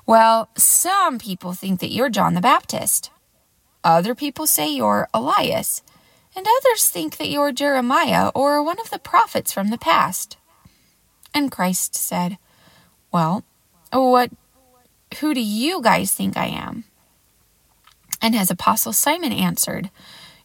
Well, 0.05 0.49
some 0.57 1.19
people 1.19 1.53
think 1.53 1.79
that 1.79 1.91
you're 1.91 2.09
John 2.09 2.33
the 2.33 2.41
Baptist. 2.41 3.11
Other 3.83 4.13
people 4.15 4.47
say 4.47 4.69
you're 4.69 5.07
Elias, 5.13 5.81
and 6.35 6.45
others 6.45 6.89
think 6.89 7.17
that 7.17 7.29
you're 7.29 7.51
Jeremiah 7.51 8.29
or 8.35 8.63
one 8.63 8.79
of 8.79 8.89
the 8.89 8.99
prophets 8.99 9.51
from 9.51 9.69
the 9.69 9.77
past. 9.77 10.37
And 11.33 11.51
Christ 11.51 11.95
said, 11.95 12.37
Well, 13.11 13.43
what 13.91 14.31
who 15.19 15.33
do 15.33 15.41
you 15.41 15.81
guys 15.81 16.13
think 16.13 16.37
I 16.37 16.45
am? 16.45 16.85
And 18.21 18.35
his 18.35 18.51
apostle 18.51 18.93
Simon 18.93 19.31
answered, 19.31 19.89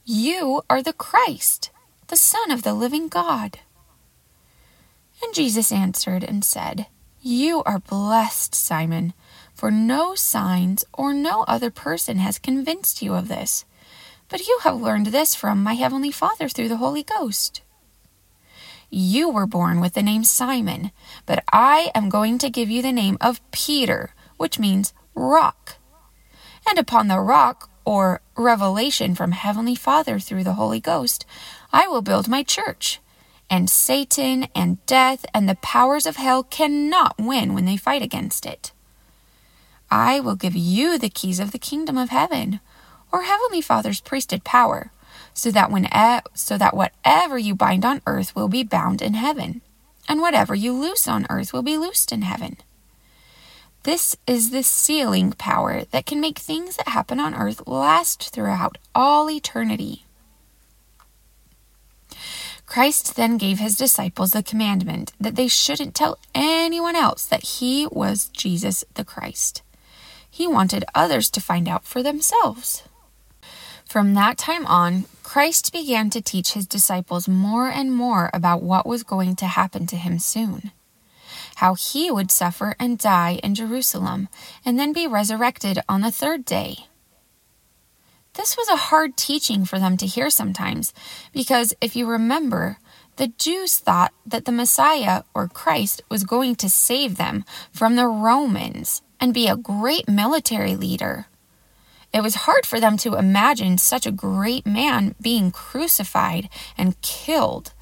You 0.05 0.63
are 0.69 0.83
the 0.83 0.93
Christ, 0.93 1.71
the 2.09 2.17
Son 2.17 2.51
of 2.51 2.63
the 2.63 2.75
living 2.75 3.09
God. 3.09 3.61
And 5.23 5.35
Jesus 5.35 5.71
answered 5.71 6.25
and 6.25 6.45
said, 6.45 6.87
You 7.21 7.63
are 7.65 7.79
blessed, 7.79 8.55
Simon, 8.55 9.13
for 9.57 9.73
no 9.73 10.15
signs 10.15 10.85
or 10.95 11.13
no 11.13 11.43
other 11.49 11.71
person 11.71 12.19
has 12.19 12.39
convinced 12.39 13.03
you 13.03 13.15
of 13.15 13.27
this, 13.27 13.65
but 14.29 14.47
you 14.47 14.61
have 14.63 14.81
learned 14.81 15.07
this 15.07 15.35
from 15.35 15.65
my 15.65 15.75
heavenly 15.75 16.13
Father 16.13 16.49
through 16.49 16.69
the 16.69 16.77
Holy 16.77 17.03
Ghost. 17.03 17.63
You 18.89 19.29
were 19.29 19.47
born 19.47 19.81
with 19.81 19.95
the 19.95 20.03
name 20.03 20.23
Simon, 20.23 20.93
but 21.27 21.43
I 21.53 21.91
am 21.97 22.09
going 22.09 22.39
to 22.39 22.51
give 22.51 22.71
you 22.71 22.83
the 22.83 22.93
name 22.93 23.19
of 23.21 23.41
Peter 23.51 24.13
which 24.37 24.59
means 24.59 24.93
rock. 25.15 25.77
And 26.69 26.79
upon 26.79 27.09
the 27.09 27.21
rock, 27.21 27.71
or 27.85 28.21
revelation 28.37 29.15
from 29.15 29.31
Heavenly 29.33 29.77
Father 29.77 30.19
through 30.19 30.43
the 30.45 30.55
Holy 30.55 30.81
Ghost, 30.81 31.25
I 31.73 31.87
will 31.87 32.03
build 32.03 32.29
my 32.29 32.43
church. 32.43 33.01
And 33.49 33.71
Satan 33.71 34.49
and 34.57 34.85
death 34.87 35.25
and 35.33 35.49
the 35.49 35.55
powers 35.55 36.05
of 36.05 36.17
hell 36.17 36.43
cannot 36.43 37.15
win 37.17 37.55
when 37.55 37.65
they 37.65 37.77
fight 37.77 38.03
against 38.03 38.45
it. 38.45 38.73
I 39.91 40.21
will 40.21 40.35
give 40.35 40.57
you 40.57 40.99
the 40.99 41.09
keys 41.09 41.39
of 41.39 41.53
the 41.53 41.59
kingdom 41.59 41.97
of 41.97 42.11
heaven, 42.11 42.61
or 43.13 43.23
Heavenly 43.23 43.61
Father's 43.61 44.01
priesthood 44.01 44.45
power, 44.45 44.91
so 45.33 45.51
that 45.51 45.71
when 45.71 45.87
e- 45.87 46.21
so 46.35 46.59
that 46.59 46.77
whatever 46.77 47.39
you 47.39 47.55
bind 47.55 47.85
on 47.85 48.03
earth 48.07 48.35
will 48.35 48.49
be 48.49 48.65
bound 48.65 49.01
in 49.01 49.15
heaven, 49.15 49.61
and 50.09 50.21
whatever 50.21 50.55
you 50.55 50.73
loose 50.73 51.07
on 51.07 51.27
earth 51.31 51.53
will 51.53 51.63
be 51.63 51.79
loosed 51.79 52.13
in 52.13 52.23
heaven. 52.23 52.57
This 53.85 54.17
is 54.27 54.51
the 54.51 54.65
sealing 54.65 55.33
power 55.33 55.85
that 55.93 56.07
can 56.07 56.21
make 56.21 56.39
things 56.39 56.77
that 56.77 56.89
happen 56.89 57.21
on 57.21 57.35
earth 57.35 57.67
last 57.69 58.31
throughout 58.31 58.79
all 58.95 59.31
eternity. 59.31 60.05
Christ 62.67 63.15
then 63.15 63.39
gave 63.39 63.61
his 63.61 63.77
disciples 63.77 64.33
the 64.33 64.43
commandment 64.43 65.13
that 65.21 65.37
they 65.37 65.47
shouldn't 65.47 65.95
tell 65.95 66.19
anyone 66.35 66.97
else 66.97 67.25
that 67.25 67.45
he 67.45 67.87
was 67.93 68.29
Jesus 68.31 68.85
the 68.95 69.05
Christ. 69.05 69.63
He 70.37 70.47
wanted 70.47 70.85
others 70.95 71.31
to 71.31 71.41
find 71.41 71.67
out 71.67 71.87
for 71.87 72.03
themselves. 72.03 72.83
From 73.87 74.13
that 74.13 74.37
time 74.37 74.67
on, 74.67 75.07
Christ 75.23 75.73
began 75.73 76.11
to 76.11 76.21
teach 76.21 76.53
his 76.53 76.67
disciples 76.67 77.27
more 77.27 77.69
and 77.71 77.91
more 77.91 78.29
about 78.35 78.63
what 78.63 78.85
was 78.85 79.03
going 79.03 79.37
to 79.37 79.47
happen 79.47 79.87
to 79.87 79.97
him 79.97 80.19
soon 80.19 80.73
how 81.57 81.75
he 81.75 82.11
would 82.11 82.31
suffer 82.31 82.77
and 82.79 82.99
die 82.99 83.41
in 83.43 83.55
Jerusalem, 83.55 84.29
and 84.65 84.79
then 84.79 84.93
be 84.93 85.07
resurrected 85.07 85.79
on 85.89 86.03
the 86.03 86.13
third 86.13 86.45
day. 86.45 86.87
This 88.35 88.59
was 88.59 88.69
a 88.69 88.77
hard 88.77 89.17
teaching 89.17 89.65
for 89.65 89.79
them 89.79 89.97
to 89.97 90.07
hear 90.07 90.29
sometimes, 90.29 90.93
because 91.33 91.73
if 91.81 91.97
you 91.97 92.07
remember, 92.07 92.77
the 93.17 93.29
Jews 93.29 93.79
thought 93.79 94.13
that 94.27 94.45
the 94.45 94.53
Messiah 94.53 95.23
or 95.33 95.49
Christ 95.49 96.03
was 96.11 96.25
going 96.25 96.57
to 96.57 96.69
save 96.69 97.17
them 97.17 97.47
from 97.73 97.97
the 97.97 98.07
Romans 98.07 99.01
and 99.21 99.35
be 99.35 99.49
a 99.49 99.57
great 99.57 100.09
military 100.09 100.77
leader. 100.77 101.27
It 102.13 102.23
was 102.23 102.47
hard 102.47 102.65
for 102.65 102.81
them 102.81 102.97
to 102.99 103.17
imagine 103.17 103.79
such 103.79 104.07
a 104.07 104.13
great 104.13 104.67
man 104.67 105.15
being 105.21 105.51
crucified 105.51 106.49
and 106.79 107.01
killed. 107.03 107.73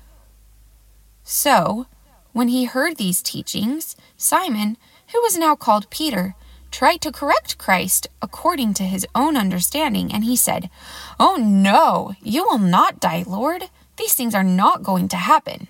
So, 1.23 1.87
when 2.33 2.49
he 2.49 2.65
heard 2.65 2.97
these 2.97 3.23
teachings, 3.23 3.97
Simon, 4.17 4.77
who 5.13 5.21
was 5.23 5.39
now 5.39 5.55
called 5.55 5.91
Peter, 5.91 6.35
tried 6.71 7.01
to 7.03 7.13
correct 7.13 7.57
Christ 7.59 8.09
according 8.21 8.75
to 8.75 8.83
his 8.83 9.07
own 9.15 9.37
understanding, 9.37 10.13
and 10.13 10.25
he 10.25 10.35
said, 10.35 10.69
Oh 11.21 11.37
no, 11.37 12.15
you 12.21 12.43
will 12.43 12.59
not 12.59 12.99
die, 12.99 13.25
Lord. 13.27 13.71
These 13.97 14.15
things 14.15 14.35
are 14.35 14.43
not 14.43 14.83
going 14.83 15.07
to 15.09 15.17
happen. 15.17 15.69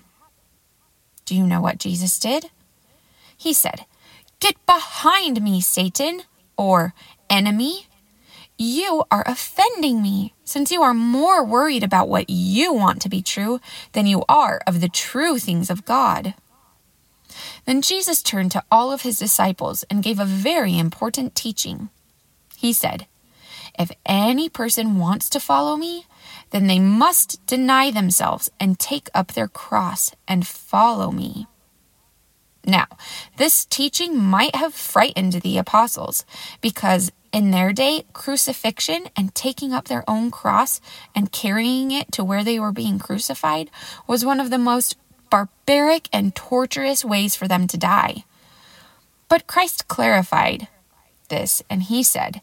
Do 1.25 1.35
you 1.35 1.45
know 1.45 1.61
what 1.61 1.77
Jesus 1.77 2.17
did? 2.17 2.49
He 3.37 3.53
said, 3.53 3.85
Get 4.39 4.63
behind 4.65 5.41
me, 5.41 5.61
Satan, 5.61 6.21
or 6.57 6.93
enemy. 7.29 7.87
You 8.57 9.03
are 9.11 9.23
offending 9.25 10.01
me, 10.01 10.33
since 10.43 10.71
you 10.71 10.81
are 10.81 10.93
more 10.93 11.43
worried 11.43 11.83
about 11.83 12.07
what 12.07 12.29
you 12.29 12.73
want 12.73 13.01
to 13.01 13.09
be 13.09 13.21
true 13.21 13.59
than 13.91 14.07
you 14.07 14.23
are 14.29 14.61
of 14.65 14.79
the 14.81 14.89
true 14.89 15.37
things 15.39 15.69
of 15.69 15.85
God. 15.85 16.35
Then 17.65 17.81
Jesus 17.81 18.21
turned 18.21 18.51
to 18.51 18.63
all 18.71 18.91
of 18.91 19.01
his 19.01 19.19
disciples 19.19 19.83
and 19.89 20.03
gave 20.03 20.19
a 20.19 20.25
very 20.25 20.77
important 20.77 21.35
teaching. 21.35 21.89
He 22.55 22.71
said, 22.71 23.07
If 23.77 23.91
any 24.05 24.47
person 24.47 24.97
wants 24.97 25.29
to 25.31 25.39
follow 25.39 25.75
me, 25.75 26.05
then 26.51 26.67
they 26.67 26.79
must 26.79 27.45
deny 27.47 27.91
themselves 27.91 28.49
and 28.59 28.79
take 28.79 29.09
up 29.13 29.33
their 29.33 29.47
cross 29.47 30.13
and 30.27 30.47
follow 30.47 31.11
me. 31.11 31.47
Now, 32.65 32.87
this 33.37 33.65
teaching 33.65 34.17
might 34.17 34.55
have 34.55 34.73
frightened 34.73 35.33
the 35.33 35.57
apostles 35.57 36.25
because 36.61 37.11
In 37.35 37.51
their 37.51 37.73
day, 37.73 38.05
crucifixion 38.13 39.09
and 39.17 39.35
taking 39.35 39.73
up 39.73 39.89
their 39.89 40.09
own 40.09 40.31
cross 40.31 40.79
and 41.13 41.33
carrying 41.33 41.91
it 41.91 42.09
to 42.13 42.23
where 42.23 42.45
they 42.45 42.61
were 42.61 42.71
being 42.71 42.97
crucified 42.97 43.69
was 44.07 44.23
one 44.23 44.39
of 44.39 44.51
the 44.51 44.57
most 44.57 44.95
barbaric 45.29 46.07
and 46.13 46.33
torturous 46.33 47.03
ways 47.03 47.35
for 47.35 47.45
them 47.45 47.67
to 47.67 47.77
die. 47.77 48.23
But 49.27 49.47
Christ 49.47 49.89
clarified 49.89 50.69
this, 51.27 51.61
and 51.69 51.83
he 51.83 52.03
said, 52.03 52.39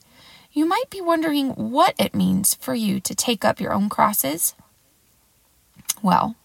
You 0.52 0.66
might 0.66 0.90
be 0.90 1.00
wondering 1.00 1.52
what 1.52 1.94
it 1.98 2.14
means 2.14 2.52
for 2.52 2.74
you 2.74 3.00
to 3.00 3.14
take 3.14 3.46
up 3.46 3.60
your 3.60 3.72
own 3.72 3.88
crosses. 3.88 4.54
Well, 6.02 6.36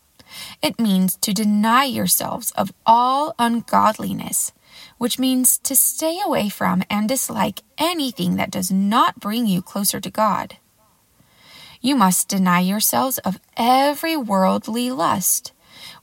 it 0.62 0.80
means 0.80 1.16
to 1.18 1.34
deny 1.34 1.84
yourselves 1.84 2.52
of 2.52 2.74
all 2.86 3.34
ungodliness, 3.40 4.52
which 4.98 5.20
means 5.20 5.58
to 5.60 5.76
stay 5.76 6.20
away 6.26 6.50
from 6.50 6.84
and 6.90 7.08
dislike 7.08 7.62
anything 7.78 8.36
that 8.36 8.52
does 8.52 8.72
not 8.72 9.20
bring 9.20 9.46
you 9.46 9.62
closer 9.62 10.00
to 10.00 10.10
God. 10.10 10.58
You 11.82 11.96
must 11.96 12.28
deny 12.28 12.62
yourselves 12.62 13.18
of 13.20 13.40
every 13.56 14.18
worldly 14.18 14.90
lust, 14.92 15.54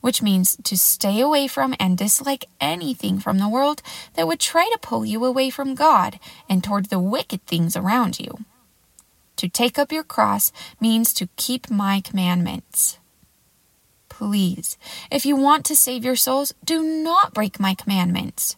which 0.01 0.21
means 0.21 0.57
to 0.63 0.77
stay 0.77 1.19
away 1.19 1.47
from 1.47 1.75
and 1.79 1.97
dislike 1.97 2.45
anything 2.61 3.19
from 3.19 3.39
the 3.39 3.49
world 3.49 3.81
that 4.13 4.27
would 4.27 4.39
try 4.39 4.69
to 4.71 4.79
pull 4.79 5.05
you 5.05 5.25
away 5.25 5.49
from 5.49 5.75
God 5.75 6.19
and 6.49 6.63
toward 6.63 6.85
the 6.85 6.99
wicked 6.99 7.45
things 7.45 7.75
around 7.75 8.19
you. 8.19 8.45
To 9.37 9.49
take 9.49 9.77
up 9.77 9.91
your 9.91 10.03
cross 10.03 10.51
means 10.79 11.13
to 11.13 11.27
keep 11.35 11.69
my 11.69 11.99
commandments. 11.99 12.99
Please, 14.17 14.77
if 15.11 15.25
you 15.25 15.35
want 15.35 15.65
to 15.65 15.75
save 15.75 16.05
your 16.05 16.15
souls, 16.15 16.53
do 16.63 16.81
not 16.81 17.33
break 17.33 17.59
my 17.59 17.73
commandments. 17.73 18.55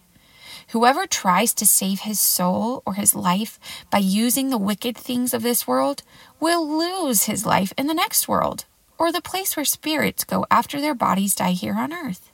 Whoever 0.67 1.07
tries 1.07 1.51
to 1.55 1.65
save 1.65 2.01
his 2.01 2.19
soul 2.19 2.83
or 2.85 2.93
his 2.93 3.15
life 3.15 3.59
by 3.89 3.97
using 3.97 4.51
the 4.51 4.59
wicked 4.59 4.95
things 4.95 5.33
of 5.33 5.41
this 5.41 5.65
world 5.65 6.03
will 6.39 6.63
lose 6.77 7.23
his 7.23 7.43
life 7.43 7.73
in 7.75 7.87
the 7.87 7.95
next 7.95 8.27
world, 8.27 8.65
or 8.99 9.11
the 9.11 9.19
place 9.19 9.57
where 9.57 9.65
spirits 9.65 10.23
go 10.23 10.45
after 10.51 10.79
their 10.79 10.93
bodies 10.93 11.33
die 11.33 11.53
here 11.53 11.73
on 11.73 11.91
earth. 11.91 12.31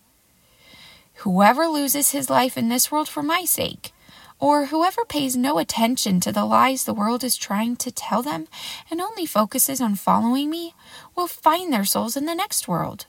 Whoever 1.23 1.67
loses 1.67 2.11
his 2.11 2.29
life 2.29 2.57
in 2.57 2.67
this 2.67 2.91
world 2.91 3.07
for 3.07 3.23
my 3.23 3.45
sake, 3.45 3.93
or 4.37 4.65
whoever 4.65 5.05
pays 5.05 5.37
no 5.37 5.59
attention 5.59 6.19
to 6.19 6.33
the 6.33 6.43
lies 6.43 6.83
the 6.83 6.93
world 6.93 7.23
is 7.23 7.37
trying 7.37 7.77
to 7.77 7.89
tell 7.89 8.21
them 8.21 8.49
and 8.91 8.99
only 8.99 9.25
focuses 9.25 9.79
on 9.79 9.95
following 9.95 10.49
me, 10.49 10.73
will 11.15 11.27
find 11.27 11.71
their 11.71 11.85
souls 11.85 12.17
in 12.17 12.25
the 12.25 12.35
next 12.35 12.67
world. 12.67 13.05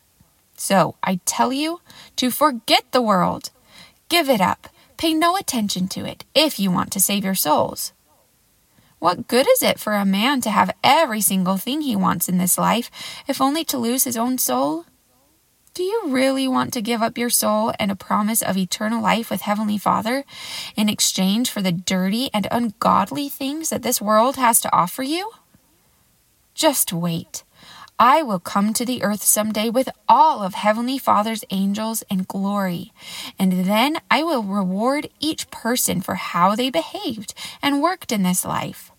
So 0.56 0.96
I 1.02 1.20
tell 1.24 1.52
you 1.52 1.80
to 2.16 2.30
forget 2.30 2.84
the 2.92 3.02
world. 3.02 3.50
Give 4.08 4.28
it 4.28 4.40
up. 4.40 4.68
Pay 4.96 5.14
no 5.14 5.36
attention 5.36 5.88
to 5.88 6.04
it 6.04 6.24
if 6.34 6.58
you 6.58 6.70
want 6.70 6.92
to 6.92 7.00
save 7.00 7.24
your 7.24 7.34
souls. 7.34 7.92
What 8.98 9.28
good 9.28 9.46
is 9.48 9.62
it 9.62 9.78
for 9.78 9.92
a 9.92 10.06
man 10.06 10.40
to 10.42 10.50
have 10.50 10.74
every 10.82 11.20
single 11.20 11.58
thing 11.58 11.82
he 11.82 11.96
wants 11.96 12.28
in 12.28 12.38
this 12.38 12.56
life, 12.56 12.90
if 13.28 13.40
only 13.40 13.64
to 13.64 13.76
lose 13.76 14.04
his 14.04 14.16
own 14.16 14.38
soul? 14.38 14.86
Do 15.74 15.82
you 15.82 16.02
really 16.06 16.46
want 16.46 16.72
to 16.74 16.80
give 16.80 17.02
up 17.02 17.18
your 17.18 17.30
soul 17.30 17.72
and 17.80 17.90
a 17.90 17.96
promise 17.96 18.40
of 18.40 18.56
eternal 18.56 19.02
life 19.02 19.28
with 19.28 19.40
Heavenly 19.40 19.76
Father 19.76 20.24
in 20.76 20.88
exchange 20.88 21.50
for 21.50 21.60
the 21.60 21.72
dirty 21.72 22.30
and 22.32 22.46
ungodly 22.50 23.28
things 23.28 23.70
that 23.70 23.82
this 23.82 24.00
world 24.00 24.36
has 24.36 24.60
to 24.60 24.74
offer 24.74 25.02
you? 25.02 25.32
Just 26.54 26.92
wait. 26.92 27.42
I 27.98 28.22
will 28.22 28.40
come 28.40 28.72
to 28.74 28.84
the 28.84 29.04
earth 29.04 29.22
someday 29.22 29.70
with 29.70 29.88
all 30.08 30.42
of 30.42 30.54
Heavenly 30.54 30.98
Father's 30.98 31.44
angels 31.50 32.02
in 32.10 32.24
glory, 32.24 32.92
and 33.38 33.64
then 33.66 33.98
I 34.10 34.24
will 34.24 34.42
reward 34.42 35.10
each 35.20 35.48
person 35.50 36.00
for 36.00 36.16
how 36.16 36.56
they 36.56 36.70
behaved 36.70 37.34
and 37.62 37.80
worked 37.80 38.10
in 38.10 38.24
this 38.24 38.44
life. 38.44 38.90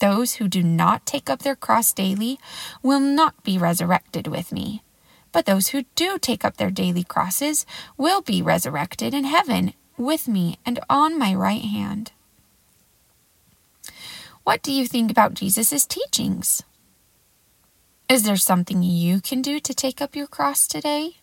Those 0.00 0.34
who 0.34 0.48
do 0.48 0.62
not 0.62 1.06
take 1.06 1.30
up 1.30 1.42
their 1.42 1.54
cross 1.54 1.92
daily 1.92 2.40
will 2.82 3.00
not 3.00 3.44
be 3.44 3.58
resurrected 3.58 4.26
with 4.26 4.50
me, 4.50 4.82
but 5.30 5.46
those 5.46 5.68
who 5.68 5.84
do 5.94 6.18
take 6.18 6.44
up 6.44 6.56
their 6.56 6.70
daily 6.70 7.04
crosses 7.04 7.64
will 7.96 8.22
be 8.22 8.42
resurrected 8.42 9.14
in 9.14 9.24
heaven 9.24 9.72
with 9.96 10.26
me 10.26 10.58
and 10.66 10.80
on 10.88 11.16
my 11.16 11.32
right 11.32 11.62
hand. 11.62 12.10
What 14.42 14.62
do 14.62 14.72
you 14.72 14.86
think 14.86 15.12
about 15.12 15.34
Jesus' 15.34 15.86
teachings? 15.86 16.64
Is 18.10 18.24
there 18.24 18.36
something 18.36 18.82
you 18.82 19.20
can 19.20 19.40
do 19.40 19.60
to 19.60 19.72
take 19.72 20.00
up 20.00 20.16
your 20.16 20.26
cross 20.26 20.66
today? 20.66 21.18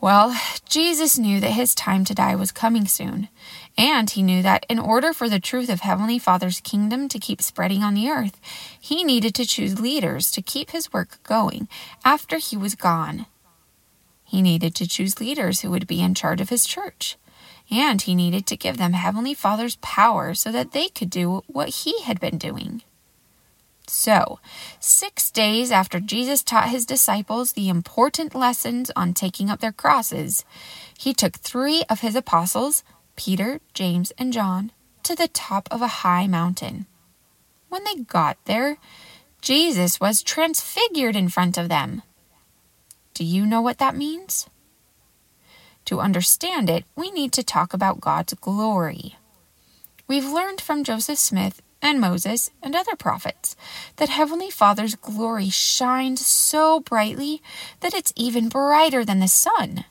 Well, 0.00 0.36
Jesus 0.68 1.18
knew 1.18 1.40
that 1.40 1.50
his 1.50 1.74
time 1.74 2.04
to 2.04 2.14
die 2.14 2.36
was 2.36 2.52
coming 2.52 2.86
soon, 2.86 3.28
and 3.76 4.08
he 4.08 4.22
knew 4.22 4.40
that 4.40 4.66
in 4.68 4.78
order 4.78 5.12
for 5.12 5.28
the 5.28 5.40
truth 5.40 5.68
of 5.68 5.80
Heavenly 5.80 6.20
Father's 6.20 6.60
kingdom 6.60 7.08
to 7.08 7.18
keep 7.18 7.42
spreading 7.42 7.82
on 7.82 7.94
the 7.94 8.08
earth, 8.08 8.40
he 8.80 9.02
needed 9.02 9.34
to 9.34 9.44
choose 9.44 9.80
leaders 9.80 10.30
to 10.30 10.42
keep 10.42 10.70
his 10.70 10.92
work 10.92 11.20
going 11.24 11.66
after 12.04 12.36
he 12.38 12.56
was 12.56 12.76
gone. 12.76 13.26
He 14.22 14.42
needed 14.42 14.76
to 14.76 14.86
choose 14.86 15.18
leaders 15.18 15.62
who 15.62 15.72
would 15.72 15.88
be 15.88 16.00
in 16.00 16.14
charge 16.14 16.40
of 16.40 16.50
his 16.50 16.66
church, 16.66 17.16
and 17.68 18.00
he 18.00 18.14
needed 18.14 18.46
to 18.46 18.56
give 18.56 18.76
them 18.76 18.92
Heavenly 18.92 19.34
Father's 19.34 19.74
power 19.82 20.34
so 20.34 20.52
that 20.52 20.70
they 20.70 20.86
could 20.86 21.10
do 21.10 21.42
what 21.48 21.70
he 21.70 22.02
had 22.02 22.20
been 22.20 22.38
doing. 22.38 22.82
So, 23.86 24.38
six 24.80 25.30
days 25.30 25.70
after 25.70 26.00
Jesus 26.00 26.42
taught 26.42 26.70
his 26.70 26.86
disciples 26.86 27.52
the 27.52 27.68
important 27.68 28.34
lessons 28.34 28.90
on 28.96 29.12
taking 29.12 29.50
up 29.50 29.60
their 29.60 29.72
crosses, 29.72 30.44
he 30.98 31.12
took 31.12 31.36
three 31.36 31.84
of 31.90 32.00
his 32.00 32.16
apostles, 32.16 32.82
Peter, 33.16 33.60
James, 33.74 34.12
and 34.16 34.32
John, 34.32 34.72
to 35.02 35.14
the 35.14 35.28
top 35.28 35.68
of 35.70 35.82
a 35.82 36.02
high 36.02 36.26
mountain. 36.26 36.86
When 37.68 37.84
they 37.84 38.02
got 38.02 38.38
there, 38.46 38.78
Jesus 39.42 40.00
was 40.00 40.22
transfigured 40.22 41.14
in 41.14 41.28
front 41.28 41.58
of 41.58 41.68
them. 41.68 42.02
Do 43.12 43.22
you 43.22 43.44
know 43.44 43.60
what 43.60 43.78
that 43.78 43.96
means? 43.96 44.48
To 45.84 46.00
understand 46.00 46.70
it, 46.70 46.84
we 46.96 47.10
need 47.10 47.32
to 47.32 47.42
talk 47.42 47.74
about 47.74 48.00
God's 48.00 48.32
glory. 48.34 49.16
We've 50.08 50.24
learned 50.24 50.60
from 50.60 50.84
Joseph 50.84 51.18
Smith 51.18 51.60
and 51.84 52.00
Moses 52.00 52.50
and 52.62 52.74
other 52.74 52.96
prophets 52.96 53.54
that 53.96 54.08
Heavenly 54.08 54.50
Father's 54.50 54.96
glory 54.96 55.50
shines 55.50 56.26
so 56.26 56.80
brightly 56.80 57.42
that 57.80 57.92
it's 57.92 58.12
even 58.16 58.48
brighter 58.48 59.04
than 59.04 59.20
the 59.20 59.28
sun. 59.28 59.84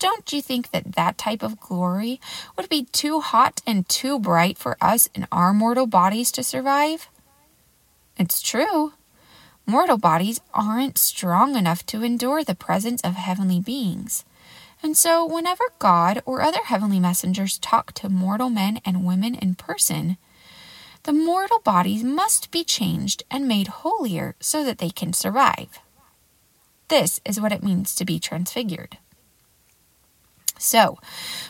Don't 0.00 0.32
you 0.32 0.42
think 0.42 0.72
that 0.72 0.96
that 0.96 1.16
type 1.16 1.44
of 1.44 1.60
glory 1.60 2.20
would 2.56 2.68
be 2.68 2.86
too 2.86 3.20
hot 3.20 3.62
and 3.64 3.88
too 3.88 4.18
bright 4.18 4.58
for 4.58 4.76
us 4.80 5.08
in 5.14 5.28
our 5.30 5.54
mortal 5.54 5.86
bodies 5.86 6.32
to 6.32 6.42
survive? 6.42 7.08
It's 8.18 8.42
true. 8.42 8.94
Mortal 9.66 9.96
bodies 9.96 10.40
aren't 10.52 10.98
strong 10.98 11.54
enough 11.54 11.86
to 11.86 12.02
endure 12.02 12.42
the 12.42 12.56
presence 12.56 13.00
of 13.02 13.14
heavenly 13.14 13.60
beings. 13.60 14.24
And 14.82 14.96
so, 14.96 15.24
whenever 15.24 15.64
God 15.78 16.20
or 16.26 16.42
other 16.42 16.64
heavenly 16.64 16.98
messengers 16.98 17.58
talk 17.58 17.92
to 17.92 18.08
mortal 18.08 18.50
men 18.50 18.80
and 18.84 19.06
women 19.06 19.36
in 19.36 19.54
person, 19.54 20.18
the 21.04 21.12
mortal 21.12 21.60
bodies 21.60 22.02
must 22.02 22.50
be 22.50 22.64
changed 22.64 23.22
and 23.30 23.46
made 23.46 23.68
holier 23.68 24.34
so 24.40 24.64
that 24.64 24.78
they 24.78 24.90
can 24.90 25.12
survive. 25.12 25.78
This 26.88 27.20
is 27.24 27.40
what 27.40 27.52
it 27.52 27.62
means 27.62 27.94
to 27.94 28.04
be 28.04 28.18
transfigured. 28.18 28.98
So, 30.58 30.98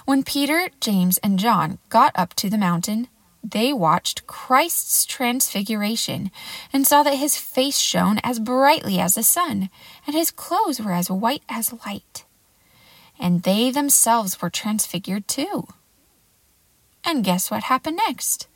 when 0.05 0.25
Peter, 0.25 0.71
James, 0.81 1.19
and 1.19 1.39
John 1.39 1.79
got 1.89 2.13
up 2.17 2.35
to 2.35 2.51
the 2.51 2.59
mountain, 2.59 3.09
they 3.45 3.73
watched 3.73 4.27
Christ's 4.27 5.05
transfiguration 5.05 6.31
and 6.73 6.87
saw 6.87 7.03
that 7.03 7.19
his 7.19 7.37
face 7.37 7.79
shone 7.79 8.19
as 8.25 8.39
brightly 8.41 8.99
as 8.99 9.15
the 9.15 9.23
sun, 9.23 9.69
and 10.07 10.17
his 10.17 10.31
clothes 10.31 10.81
were 10.81 10.93
as 10.93 11.11
white 11.11 11.43
as 11.49 11.75
light. 11.87 12.25
And 13.21 13.43
they 13.43 13.71
themselves 13.71 14.41
were 14.41 14.51
transfigured 14.51 15.29
too. 15.29 15.69
And 17.05 17.23
guess 17.23 17.51
what 17.51 17.65
happened 17.65 17.99
next? 17.99 18.49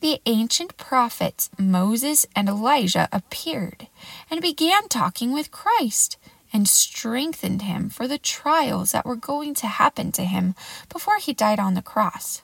The 0.00 0.20
ancient 0.26 0.76
prophets 0.76 1.48
Moses 1.58 2.26
and 2.36 2.48
Elijah 2.48 3.08
appeared 3.12 3.88
and 4.30 4.40
began 4.40 4.88
talking 4.88 5.32
with 5.32 5.50
Christ 5.50 6.18
and 6.52 6.68
strengthened 6.68 7.62
him 7.62 7.88
for 7.88 8.06
the 8.06 8.18
trials 8.18 8.92
that 8.92 9.06
were 9.06 9.16
going 9.16 9.54
to 9.54 9.66
happen 9.66 10.12
to 10.12 10.24
him 10.24 10.54
before 10.88 11.18
he 11.18 11.32
died 11.32 11.58
on 11.58 11.74
the 11.74 11.82
cross. 11.82 12.42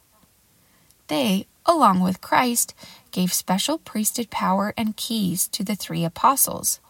They, 1.08 1.46
along 1.66 2.00
with 2.00 2.20
Christ, 2.20 2.74
gave 3.10 3.32
special 3.32 3.78
priesthood 3.78 4.30
power 4.30 4.72
and 4.76 4.96
keys 4.96 5.46
to 5.48 5.62
the 5.62 5.74
three 5.74 6.04
apostles. 6.04 6.80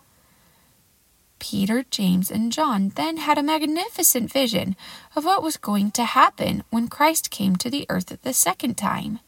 Peter, 1.38 1.84
James, 1.90 2.30
and 2.30 2.52
John 2.52 2.90
then 2.90 3.16
had 3.16 3.36
a 3.36 3.42
magnificent 3.42 4.30
vision 4.32 4.76
of 5.16 5.24
what 5.24 5.42
was 5.42 5.56
going 5.56 5.90
to 5.92 6.04
happen 6.04 6.62
when 6.70 6.86
Christ 6.86 7.32
came 7.32 7.56
to 7.56 7.68
the 7.68 7.84
earth 7.88 8.16
the 8.22 8.32
second 8.32 8.76
time 8.76 9.18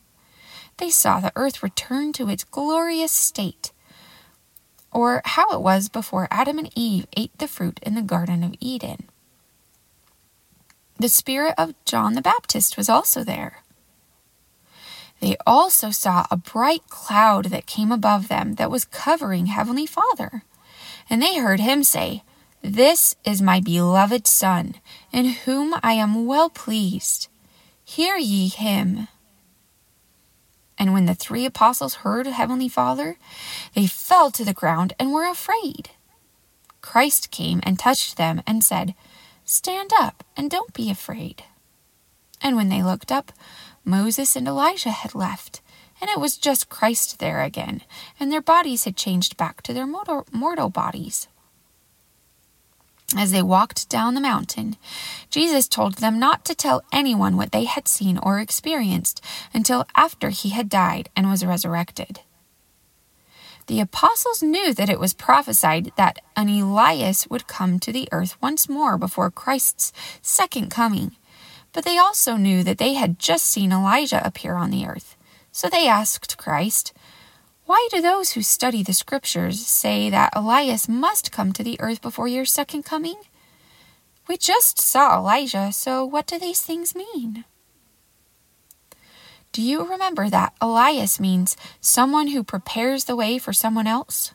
they 0.79 0.91
saw 0.91 1.21
the 1.21 1.33
earth 1.37 1.63
return 1.63 2.13
to 2.15 2.29
its 2.29 2.45
glorious 2.45 3.13
state, 3.13 3.73
or 4.93 5.23
how 5.25 5.51
it 5.53 5.61
was 5.61 5.89
before 5.89 6.29
Adam 6.31 6.59
and 6.59 6.71
Eve 6.75 7.07
ate 7.17 7.37
the 7.39 7.49
fruit 7.49 7.81
in 7.83 7.95
the 7.95 8.03
Garden 8.03 8.43
of 8.45 8.55
Eden. 8.61 9.09
The 10.99 11.09
spirit 11.09 11.55
of 11.59 11.75
John 11.85 12.15
the 12.15 12.23
Baptist 12.23 12.77
was 12.77 12.89
also 12.89 13.25
there. 13.25 13.65
They 15.21 15.37
also 15.47 15.91
saw 15.91 16.27
a 16.31 16.37
bright 16.37 16.89
cloud 16.89 17.47
that 17.47 17.67
came 17.67 17.91
above 17.91 18.29
them 18.29 18.55
that 18.57 18.71
was 18.71 18.85
covering 18.85 19.47
Heavenly 19.47 19.87
Father. 19.87 20.43
And 21.09 21.23
they 21.23 21.39
heard 21.39 21.61
him 21.61 21.83
say, 21.83 22.23
This 22.63 23.17
is 23.25 23.43
my 23.43 23.61
beloved 23.61 24.27
Son, 24.27 24.75
in 25.13 25.27
whom 25.27 25.75
I 25.83 25.93
am 25.95 26.27
well 26.27 26.51
pleased. 26.51 27.29
Hear 27.85 28.17
ye 28.17 28.49
him. 28.49 29.09
And 30.79 30.93
when 30.93 31.07
the 31.07 31.15
three 31.15 31.45
apostles 31.45 31.97
heard 31.97 32.27
Heavenly 32.27 32.69
Father, 32.69 33.17
they 33.75 33.87
fell 33.87 34.31
to 34.33 34.45
the 34.45 34.53
ground 34.53 34.93
and 34.99 35.13
were 35.13 35.29
afraid. 35.29 35.91
Christ 36.81 37.31
came 37.31 37.61
and 37.63 37.79
touched 37.79 38.17
them 38.17 38.43
and 38.47 38.63
said, 38.63 38.95
Stand 39.45 39.91
up 39.99 40.25
and 40.37 40.51
don't 40.51 40.73
be 40.73 40.91
afraid. 40.91 41.45
And 42.43 42.57
when 42.57 42.69
they 42.69 42.83
looked 42.83 43.13
up, 43.13 43.33
Moses 43.85 44.37
and 44.37 44.49
Elijah 44.49 44.91
had 44.91 45.15
left, 45.15 45.61
and 46.01 46.11
it 46.11 46.21
was 46.21 46.37
just 46.37 46.69
Christ 46.69 47.19
there 47.19 47.43
again, 47.43 47.83
and 48.19 48.33
their 48.33 48.43
bodies 48.43 48.85
had 48.85 48.97
changed 48.97 49.37
back 49.37 49.63
to 49.63 49.73
their 49.73 49.87
mortal, 49.87 50.27
mortal 50.33 50.71
bodies. 50.71 51.29
As 53.16 53.31
they 53.31 53.42
walked 53.42 53.88
down 53.88 54.14
the 54.14 54.20
mountain, 54.20 54.77
Jesus 55.31 55.68
told 55.68 55.94
them 55.94 56.18
not 56.18 56.44
to 56.46 56.55
tell 56.55 56.83
anyone 56.92 57.37
what 57.37 57.53
they 57.53 57.64
had 57.64 57.87
seen 57.87 58.18
or 58.18 58.40
experienced 58.40 59.24
until 59.53 59.87
after 59.96 60.31
he 60.31 60.50
had 60.50 60.68
died 60.68 61.09
and 61.14 61.31
was 61.31 61.44
resurrected. 61.44 62.20
The 63.66 63.81
apostles 63.81 64.42
knew 64.42 64.74
that 64.74 64.90
it 64.90 65.00
was 65.00 65.14
prophesied 65.14 65.92
that 65.96 66.18
an 66.37 66.48
Elias 66.48 67.29
would 67.29 67.46
come 67.46 67.79
to 67.81 67.92
the 67.92 68.09
earth 68.12 68.37
once 68.42 68.68
more 68.68 68.98
before 68.98 69.31
Christ's 69.31 69.92
second 70.20 70.70
coming, 70.70 71.16
but 71.72 71.85
they 71.85 71.96
also 71.96 72.37
knew 72.37 72.62
that 72.62 72.79
they 72.79 72.94
had 72.94 73.18
just 73.18 73.46
seen 73.46 73.72
Elijah 73.72 74.24
appear 74.27 74.55
on 74.55 74.70
the 74.70 74.87
earth. 74.87 75.16
So 75.50 75.68
they 75.68 75.88
asked 75.88 76.37
Christ, 76.37 76.92
Why 77.66 77.88
do 77.90 78.03
those 78.03 78.33
who 78.33 78.42
study 78.42 78.83
the 78.83 78.92
scriptures 78.92 79.66
say 79.66 80.11
that 80.11 80.37
Elias 80.37 80.88
must 80.88 81.33
come 81.33 81.53
to 81.53 81.62
the 81.62 81.81
earth 81.81 82.03
before 82.03 82.29
your 82.29 82.44
second 82.44 82.85
coming? 82.85 83.16
We 84.29 84.37
just 84.37 84.79
saw 84.79 85.18
Elijah, 85.18 85.72
so 85.72 86.05
what 86.05 86.27
do 86.27 86.38
these 86.38 86.61
things 86.61 86.94
mean? 86.94 87.44
Do 89.53 89.62
you 89.62 89.88
remember 89.88 90.29
that 90.29 90.53
Elias 90.61 91.20
means 91.20 91.57
someone 91.81 92.29
who 92.29 92.42
prepares 92.42 93.05
the 93.05 93.16
way 93.16 93.38
for 93.38 93.53
someone 93.53 93.87
else? 93.87 94.33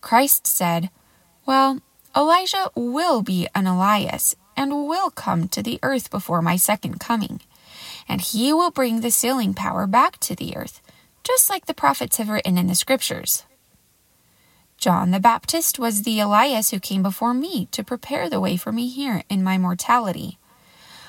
Christ 0.00 0.46
said, 0.46 0.88
Well, 1.44 1.80
Elijah 2.16 2.70
will 2.74 3.22
be 3.22 3.48
an 3.54 3.66
Elias 3.66 4.34
and 4.56 4.86
will 4.86 5.10
come 5.10 5.48
to 5.48 5.62
the 5.62 5.78
earth 5.82 6.10
before 6.10 6.40
my 6.40 6.56
second 6.56 7.00
coming. 7.00 7.40
And 8.08 8.20
he 8.20 8.52
will 8.52 8.70
bring 8.70 9.00
the 9.00 9.10
sealing 9.10 9.52
power 9.52 9.86
back 9.86 10.18
to 10.20 10.34
the 10.34 10.56
earth, 10.56 10.80
just 11.24 11.50
like 11.50 11.66
the 11.66 11.74
prophets 11.74 12.16
have 12.16 12.28
written 12.28 12.58
in 12.58 12.66
the 12.66 12.74
scriptures. 12.74 13.44
John 14.78 15.10
the 15.10 15.20
Baptist 15.20 15.78
was 15.78 16.02
the 16.02 16.20
Elias 16.20 16.70
who 16.70 16.80
came 16.80 17.02
before 17.02 17.34
me 17.34 17.66
to 17.66 17.84
prepare 17.84 18.30
the 18.30 18.40
way 18.40 18.56
for 18.56 18.72
me 18.72 18.88
here 18.88 19.22
in 19.28 19.44
my 19.44 19.58
mortality. 19.58 20.38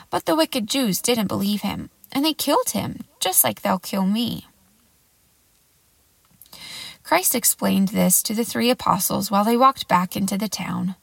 But 0.09 0.25
the 0.25 0.35
wicked 0.35 0.67
Jews 0.67 1.01
didn't 1.01 1.27
believe 1.27 1.61
him, 1.61 1.89
and 2.11 2.25
they 2.25 2.33
killed 2.33 2.71
him, 2.71 3.05
just 3.21 3.45
like 3.45 3.61
they'll 3.61 3.79
kill 3.79 4.05
me. 4.05 4.45
Christ 7.03 7.33
explained 7.33 7.89
this 7.89 8.21
to 8.23 8.33
the 8.33 8.43
three 8.43 8.69
apostles 8.69 9.31
while 9.31 9.45
they 9.45 9.57
walked 9.57 9.87
back 9.87 10.15
into 10.15 10.37
the 10.37 10.49
town. 10.49 10.95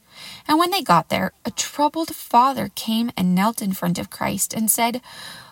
And 0.47 0.59
when 0.59 0.71
they 0.71 0.81
got 0.81 1.09
there, 1.09 1.33
a 1.45 1.51
troubled 1.51 2.15
father 2.15 2.69
came 2.75 3.11
and 3.17 3.35
knelt 3.35 3.61
in 3.61 3.73
front 3.73 3.97
of 3.97 4.09
Christ 4.09 4.53
and 4.53 4.69
said, 4.69 5.01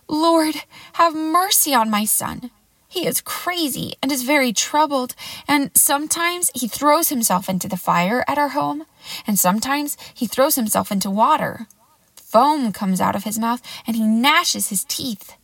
Lord, 0.07 0.55
have 0.93 1.15
mercy 1.15 1.73
on 1.73 1.89
my 1.89 2.05
son. 2.05 2.51
He 2.87 3.05
is 3.05 3.21
crazy 3.21 3.95
and 4.01 4.11
is 4.11 4.23
very 4.23 4.53
troubled, 4.53 5.13
and 5.47 5.71
sometimes 5.75 6.49
he 6.55 6.67
throws 6.67 7.09
himself 7.09 7.49
into 7.49 7.67
the 7.67 7.77
fire 7.77 8.23
at 8.27 8.37
our 8.37 8.49
home, 8.49 8.85
and 9.25 9.37
sometimes 9.37 9.97
he 10.13 10.25
throws 10.25 10.55
himself 10.55 10.91
into 10.91 11.11
water. 11.11 11.67
Foam 12.15 12.71
comes 12.71 13.01
out 13.01 13.15
of 13.15 13.23
his 13.23 13.37
mouth, 13.37 13.61
and 13.85 13.95
he 13.95 14.03
gnashes 14.03 14.69
his 14.69 14.85
teeth. 14.85 15.35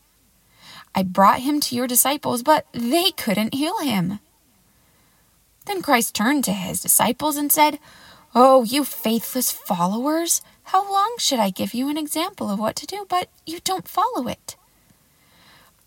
I 0.95 1.03
brought 1.03 1.39
him 1.39 1.59
to 1.61 1.75
your 1.75 1.87
disciples, 1.87 2.43
but 2.43 2.65
they 2.71 3.11
couldn't 3.11 3.53
heal 3.53 3.79
him. 3.79 4.19
Then 5.65 5.81
Christ 5.81 6.13
turned 6.13 6.43
to 6.45 6.53
his 6.53 6.81
disciples 6.81 7.35
and 7.35 7.51
said, 7.51 7.79
Oh, 8.35 8.63
you 8.63 8.83
faithless 8.83 9.51
followers! 9.51 10.41
How 10.65 10.89
long 10.91 11.15
should 11.19 11.39
I 11.39 11.49
give 11.49 11.73
you 11.73 11.89
an 11.89 11.97
example 11.97 12.49
of 12.49 12.59
what 12.59 12.75
to 12.77 12.85
do, 12.85 13.05
but 13.09 13.29
you 13.45 13.59
don't 13.63 13.87
follow 13.87 14.27
it? 14.27 14.55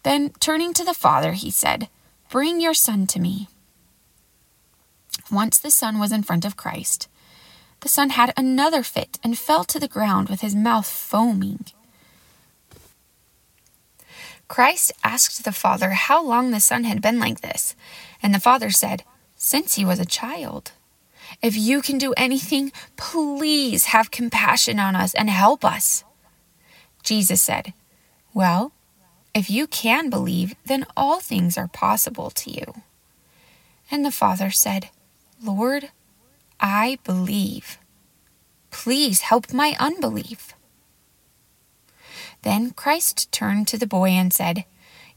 Then, 0.07 0.31
turning 0.39 0.73
to 0.75 0.85
the 0.85 0.95
Father, 0.95 1.33
he 1.33 1.51
said, 1.51 1.89
Bring 2.31 2.61
your 2.61 2.75
Son 2.75 3.09
to 3.09 3.19
me. 3.19 3.49
Once 5.33 5.59
the 5.59 5.73
Son 5.73 5.99
was 5.99 6.13
in 6.13 6.23
front 6.23 6.45
of 6.45 6.57
Christ, 6.57 7.09
the 7.81 7.89
Son 7.89 8.11
had 8.11 8.33
another 8.37 8.85
fit 8.85 9.19
and 9.25 9.37
fell 9.37 9.65
to 9.65 9.81
the 9.81 9.89
ground 9.89 10.29
with 10.29 10.43
his 10.43 10.55
mouth 10.55 10.87
foaming. 10.87 11.65
Christ 14.47 14.93
asked 15.03 15.45
the 15.45 15.51
Father 15.51 15.91
how 15.91 16.23
long 16.25 16.53
the 16.53 16.61
Son 16.61 16.85
had 16.85 17.03
been 17.03 17.19
like 17.19 17.41
this, 17.41 17.75
and 18.23 18.33
the 18.33 18.39
Father 18.39 18.71
said, 18.71 19.03
Since 19.35 19.75
he 19.75 19.85
was 19.85 19.99
a 19.99 20.05
child. 20.05 20.71
If 21.43 21.57
you 21.57 21.83
can 21.83 21.99
do 21.99 22.15
anything, 22.17 22.71
please 22.97 23.87
have 23.87 24.13
compassion 24.13 24.79
on 24.79 24.95
us 24.95 25.15
and 25.15 25.29
help 25.29 25.65
us. 25.65 26.05
Jesus 27.03 27.43
said, 27.43 27.73
Well, 28.33 28.71
if 29.37 29.51
you 29.51 29.67
can 29.67 30.09
believe, 30.09 30.55
then 30.65 30.87
all 30.97 31.21
things 31.21 31.59
are 31.59 31.69
possible 31.69 32.31
to 32.31 32.51
you. 32.51 32.81
And 33.91 34.03
the 34.03 34.11
father 34.11 34.51
said, 34.51 34.89
Lord, 35.45 35.91
I 36.59 36.99
believe. 37.05 37.77
Please 38.71 39.21
help 39.21 39.53
my 39.53 39.77
unbelief. 39.79 40.55
Then 42.41 42.71
Christ 42.71 43.31
turned 43.31 43.69
to 43.69 43.77
the 43.77 43.87
boy 43.87 44.09
and 44.09 44.33
said, 44.33 44.65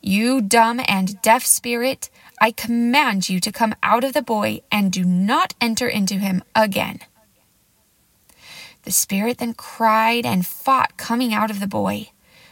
You 0.01 0.41
dumb 0.41 0.82
and 0.86 1.21
deaf 1.21 1.45
spirit, 1.45 2.10
I 2.41 2.51
command 2.51 3.29
you 3.29 3.39
to 3.39 3.53
come 3.53 3.73
out 3.82 4.03
of 4.03 4.12
the 4.12 4.21
boy 4.21 4.60
and 4.69 4.91
do 4.91 5.05
not 5.05 5.53
enter 5.62 5.88
into 5.88 6.15
him 6.15 6.43
again. 6.53 6.99
The 8.84 8.91
spirit 8.91 9.38
then 9.38 9.53
cried 9.53 10.25
and 10.25 10.45
fought 10.45 10.97
coming 10.97 11.34
out 11.34 11.49
of 11.49 11.62
the 11.62 11.67
boy. 11.67 12.10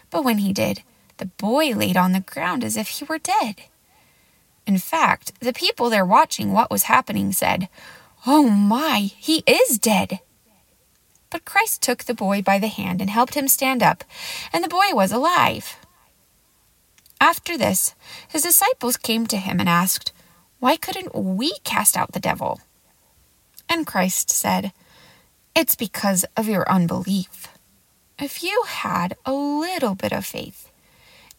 But 0.10 0.24
when 0.24 0.38
he 0.38 0.54
did, 0.54 0.84
the 1.18 1.26
boy 1.26 1.74
laid 1.74 1.98
on 1.98 2.12
the 2.12 2.20
ground 2.20 2.64
as 2.64 2.78
if 2.78 2.88
he 2.88 3.06
were 3.06 3.18
dead. 3.20 3.64
In 4.66 4.78
fact, 4.78 5.40
the 5.40 5.54
people 5.54 5.90
there 5.90 6.06
watching 6.06 6.52
what 6.52 6.70
was 6.70 6.84
happening 6.84 7.32
said, 7.32 7.70
Oh 8.26 8.50
my, 8.50 9.00
he 9.00 9.44
is 9.48 9.78
dead. 9.78 10.20
But 11.30 11.46
Christ 11.46 11.82
took 11.82 12.04
the 12.04 12.14
boy 12.14 12.42
by 12.42 12.60
the 12.60 12.68
hand 12.68 13.02
and 13.02 13.10
helped 13.10 13.36
him 13.36 13.48
stand 13.48 13.84
up, 13.84 14.04
and 14.52 14.64
the 14.64 14.70
boy 14.70 14.94
was 14.94 15.12
alive. 15.12 15.78
After 17.20 17.58
this, 17.58 17.96
his 18.28 18.44
disciples 18.44 18.98
came 18.98 19.26
to 19.28 19.38
him 19.38 19.60
and 19.60 19.68
asked, 19.68 20.14
Why 20.60 20.78
couldn't 20.78 21.16
we 21.16 21.58
cast 21.64 21.98
out 21.98 22.12
the 22.12 22.20
devil? 22.20 22.62
And 23.70 23.88
Christ 23.88 24.30
said, 24.30 24.72
It's 25.56 25.76
because 25.76 26.26
of 26.36 26.48
your 26.48 26.70
unbelief. 26.70 27.48
If 28.20 28.44
you 28.44 28.64
had 28.68 29.16
a 29.26 29.34
little 29.34 29.96
bit 29.96 30.12
of 30.12 30.26
faith, 30.26 30.67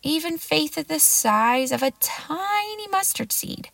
even 0.08 0.38
faith 0.38 0.78
of 0.78 0.88
the 0.88 0.98
size 0.98 1.70
of 1.70 1.82
a 1.82 1.92
tiny 2.00 2.88
mustard 2.88 3.30
seed, 3.30 3.68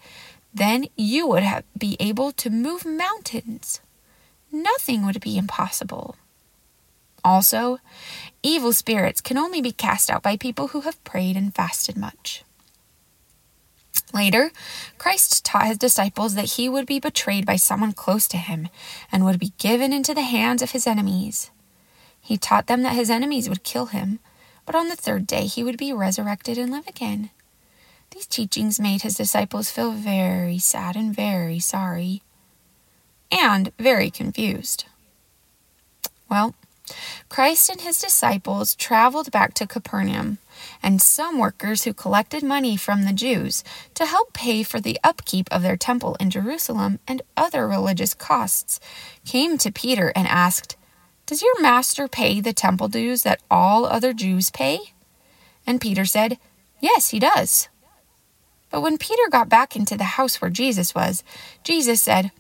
then 0.52 0.86
you 0.96 1.26
would 1.26 1.42
have, 1.42 1.64
be 1.78 1.96
able 2.00 2.32
to 2.32 2.50
move 2.50 2.84
mountains. 2.84 3.80
Nothing 4.50 5.06
would 5.06 5.20
be 5.20 5.38
impossible. 5.38 6.16
Also, 7.24 7.78
evil 8.42 8.72
spirits 8.72 9.20
can 9.20 9.38
only 9.38 9.62
be 9.62 9.72
cast 9.72 10.10
out 10.10 10.22
by 10.22 10.36
people 10.36 10.68
who 10.68 10.82
have 10.82 11.02
prayed 11.04 11.36
and 11.36 11.54
fasted 11.54 11.96
much. 11.96 12.44
Later, 14.12 14.52
Christ 14.98 15.44
taught 15.44 15.66
his 15.66 15.78
disciples 15.78 16.34
that 16.34 16.52
he 16.52 16.68
would 16.68 16.86
be 16.86 17.00
betrayed 17.00 17.46
by 17.46 17.56
someone 17.56 17.92
close 17.92 18.28
to 18.28 18.36
him 18.36 18.68
and 19.10 19.24
would 19.24 19.40
be 19.40 19.52
given 19.58 19.92
into 19.92 20.14
the 20.14 20.22
hands 20.22 20.62
of 20.62 20.72
his 20.72 20.86
enemies. 20.86 21.50
He 22.20 22.36
taught 22.36 22.66
them 22.66 22.82
that 22.82 22.94
his 22.94 23.10
enemies 23.10 23.48
would 23.48 23.64
kill 23.64 23.86
him, 23.86 24.20
but 24.66 24.74
on 24.74 24.88
the 24.88 24.96
third 24.96 25.26
day 25.26 25.46
he 25.46 25.62
would 25.62 25.78
be 25.78 25.92
resurrected 25.92 26.58
and 26.58 26.70
live 26.70 26.86
again. 26.86 27.30
These 28.10 28.26
teachings 28.26 28.78
made 28.78 29.02
his 29.02 29.16
disciples 29.16 29.70
feel 29.70 29.92
very 29.92 30.58
sad 30.58 30.96
and 30.96 31.14
very 31.14 31.58
sorry, 31.58 32.22
and 33.30 33.72
very 33.78 34.10
confused. 34.10 34.84
Well, 36.30 36.54
Christ 37.28 37.70
and 37.70 37.80
his 37.80 37.98
disciples 37.98 38.74
traveled 38.74 39.30
back 39.30 39.54
to 39.54 39.66
Capernaum, 39.66 40.38
and 40.82 41.00
some 41.00 41.38
workers 41.38 41.84
who 41.84 41.94
collected 41.94 42.42
money 42.42 42.76
from 42.76 43.04
the 43.04 43.12
Jews 43.12 43.64
to 43.94 44.06
help 44.06 44.32
pay 44.32 44.62
for 44.62 44.80
the 44.80 44.98
upkeep 45.02 45.48
of 45.50 45.62
their 45.62 45.76
temple 45.76 46.16
in 46.20 46.30
Jerusalem 46.30 46.98
and 47.08 47.22
other 47.36 47.66
religious 47.66 48.14
costs 48.14 48.80
came 49.24 49.58
to 49.58 49.72
Peter 49.72 50.12
and 50.14 50.28
asked, 50.28 50.76
Does 51.26 51.42
your 51.42 51.60
master 51.60 52.06
pay 52.06 52.40
the 52.40 52.52
temple 52.52 52.88
dues 52.88 53.22
that 53.22 53.40
all 53.50 53.86
other 53.86 54.12
Jews 54.12 54.50
pay? 54.50 54.78
And 55.66 55.80
Peter 55.80 56.04
said, 56.04 56.38
Yes, 56.80 57.10
he 57.10 57.18
does. 57.18 57.68
But 58.70 58.82
when 58.82 58.98
Peter 58.98 59.22
got 59.30 59.48
back 59.48 59.74
into 59.76 59.96
the 59.96 60.04
house 60.04 60.40
where 60.40 60.50
Jesus 60.50 60.94
was, 60.94 61.22
Jesus 61.62 62.02
said, 62.02 62.30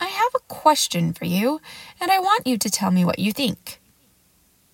I 0.00 0.06
have 0.06 0.32
a 0.36 0.46
question 0.46 1.12
for 1.12 1.24
you, 1.24 1.60
and 2.00 2.10
I 2.10 2.20
want 2.20 2.46
you 2.46 2.56
to 2.58 2.70
tell 2.70 2.90
me 2.90 3.04
what 3.04 3.18
you 3.18 3.32
think. 3.32 3.80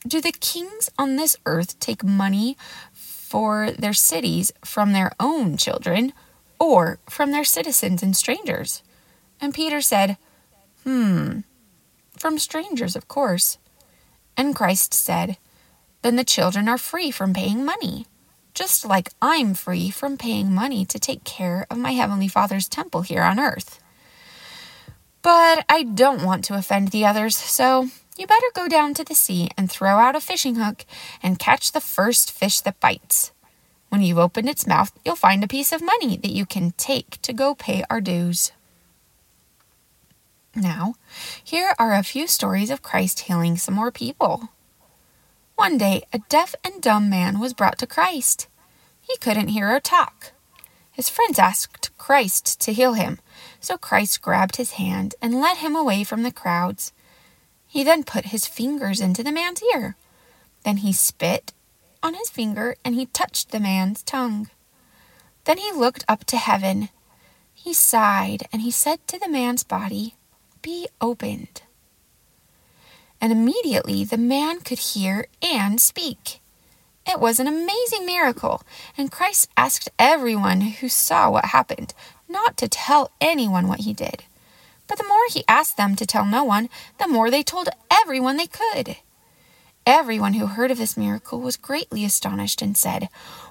Do 0.07 0.21
the 0.21 0.33
kings 0.33 0.91
on 0.99 1.17
this 1.17 1.37
earth 1.47 1.81
take 1.81 2.05
money 2.05 2.59
for 2.93 3.71
their 3.71 3.95
cities 3.95 4.53
from 4.63 4.93
their 4.93 5.13
own 5.19 5.57
children 5.57 6.13
or 6.59 6.99
from 7.09 7.31
their 7.31 7.45
citizens 7.45 8.03
and 8.03 8.15
strangers? 8.15 8.83
And 9.41 9.55
Peter 9.55 9.81
said, 9.81 10.19
Hmm, 10.83 11.41
from 12.25 12.39
strangers, 12.39 12.97
of 12.97 13.07
course. 13.07 13.59
And 14.35 14.57
Christ 14.57 14.95
said, 14.95 15.37
Then 16.01 16.17
the 16.17 16.25
children 16.25 16.71
are 16.71 16.79
free 16.79 17.11
from 17.11 17.35
paying 17.35 17.67
money 17.67 18.07
just 18.55 18.85
like 18.85 19.11
I'm 19.21 19.53
free 19.53 19.91
from 19.91 20.17
paying 20.17 20.55
money 20.55 20.85
to 20.87 20.99
take 20.99 21.25
care 21.25 21.67
of 21.71 21.77
my 21.77 21.91
Heavenly 21.93 22.29
Father's 22.29 22.69
temple 22.69 23.03
here 23.03 23.23
on 23.23 23.41
earth. 23.41 23.81
But 25.23 25.65
I 25.69 25.83
don't 25.83 26.25
want 26.25 26.45
to 26.45 26.57
offend 26.57 26.89
the 26.89 27.05
others, 27.05 27.37
so 27.37 27.89
you 28.17 28.27
better 28.27 28.47
go 28.55 28.69
down 28.69 28.95
to 28.95 29.05
the 29.05 29.15
sea 29.15 29.51
and 29.59 29.71
throw 29.71 29.99
out 29.99 30.17
a 30.17 30.21
fishing 30.21 30.55
hook 30.55 30.87
and 31.23 31.39
catch 31.39 31.73
the 31.73 31.81
first 31.81 32.31
fish 32.31 32.61
that 32.61 32.81
bites. 32.81 33.33
When 33.89 34.03
you've 34.03 34.19
opened 34.19 34.49
its 34.49 34.67
mouth, 34.67 34.93
you'll 35.05 35.17
find 35.17 35.45
a 35.45 35.49
piece 35.49 35.73
of 35.73 35.83
money 35.83 36.17
that 36.17 36.33
you 36.33 36.47
can 36.47 36.73
take 36.77 37.21
to 37.23 37.33
go 37.33 37.55
pay 37.55 37.85
our 37.91 38.01
dues. 38.01 38.53
Now, 40.55 40.95
here 41.43 41.75
are 41.79 41.95
a 41.95 42.05
few 42.05 42.27
stories 42.29 42.71
of 42.71 42.83
Christ 42.83 43.21
healing 43.21 43.57
some 43.57 43.75
more 43.75 43.91
people. 43.91 44.51
One 45.57 45.79
day, 45.79 46.05
a 46.13 46.21
deaf 46.29 46.55
and 46.63 46.81
dumb 46.81 47.11
man 47.11 47.41
was 47.41 47.55
brought 47.55 47.79
to 47.79 47.87
Christ. 47.87 48.47
He 49.01 49.17
couldn't 49.17 49.49
hear 49.49 49.75
or 49.75 49.81
talk. 49.81 50.33
His 50.93 51.09
friends 51.09 51.41
asked 51.41 51.97
Christ 51.99 52.61
to 52.61 52.73
heal 52.73 52.93
him, 52.93 53.19
so 53.59 53.77
Christ 53.77 54.23
grabbed 54.23 54.57
his 54.57 54.73
hand 54.73 55.17
and 55.21 55.41
led 55.41 55.57
him 55.57 55.75
away 55.75 56.05
from 56.05 56.23
the 56.23 56.31
crowds. 56.31 56.93
He 57.67 57.83
then 57.83 58.05
put 58.05 58.27
his 58.27 58.47
fingers 58.47 59.01
into 59.01 59.25
the 59.25 59.33
man's 59.33 59.63
ear. 59.75 59.97
Then 60.65 60.79
he 60.79 60.93
spit 60.93 61.53
on 62.01 62.15
his 62.15 62.31
finger 62.31 62.77
and 62.85 62.95
he 62.95 63.07
touched 63.07 63.51
the 63.51 63.59
man's 63.59 64.05
tongue. 64.05 64.51
Then 65.45 65.59
he 65.59 65.73
looked 65.73 66.05
up 66.07 66.25
to 66.27 66.37
heaven. 66.37 66.91
He 67.53 67.75
sighed 67.75 68.45
and 68.53 68.63
he 68.63 68.71
said 68.71 69.07
to 69.09 69.19
the 69.19 69.29
man's 69.29 69.65
body, 69.65 70.15
Be 70.65 70.89
opened 71.01 71.63
and 73.25 73.33
immediately 73.33 74.05
the 74.05 74.19
man 74.19 74.61
could 74.61 74.79
hear 74.79 75.27
and 75.41 75.81
speak. 75.81 76.41
It 77.07 77.19
was 77.19 77.41
an 77.41 77.47
amazing 77.47 78.05
miracle, 78.05 78.63
and 78.99 79.11
Christ 79.11 79.49
asked 79.57 79.89
everyone 79.99 80.61
who 80.61 80.91
saw 80.91 81.31
what 81.31 81.47
happened 81.47 81.95
not 82.29 82.59
to 82.59 82.69
tell 82.69 83.11
anyone 83.23 83.67
what 83.67 83.81
he 83.81 83.95
did. 83.95 84.25
But 84.87 84.99
the 84.99 85.09
more 85.09 85.27
he 85.31 85.43
asked 85.49 85.79
them 85.79 85.97
to 85.97 86.05
tell 86.05 86.27
no 86.27 86.45
one, 86.45 86.69
the 86.99 87.09
more 87.09 87.31
they 87.31 87.43
told 87.43 87.71
everyone 87.91 88.37
they 88.37 88.47
could. 88.47 88.97
Everyone 89.87 90.35
who 90.35 90.47
heard 90.47 90.71
of 90.71 90.77
this 90.77 90.95
miracle 90.95 91.41
was 91.41 91.57
greatly 91.57 92.05
astonished 92.05 92.61
and 92.61 92.77
said, 92.77 93.09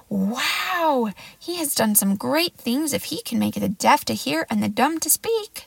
Wow, 0.08 1.10
he 1.36 1.56
has 1.56 1.74
done 1.74 1.96
some 1.96 2.14
great 2.14 2.54
things 2.54 2.92
if 2.92 3.06
he 3.06 3.22
can 3.22 3.40
make 3.40 3.54
the 3.54 3.68
deaf 3.68 4.04
to 4.04 4.14
hear 4.14 4.46
and 4.48 4.62
the 4.62 4.68
dumb 4.68 5.00
to 5.00 5.10
speak. 5.10 5.66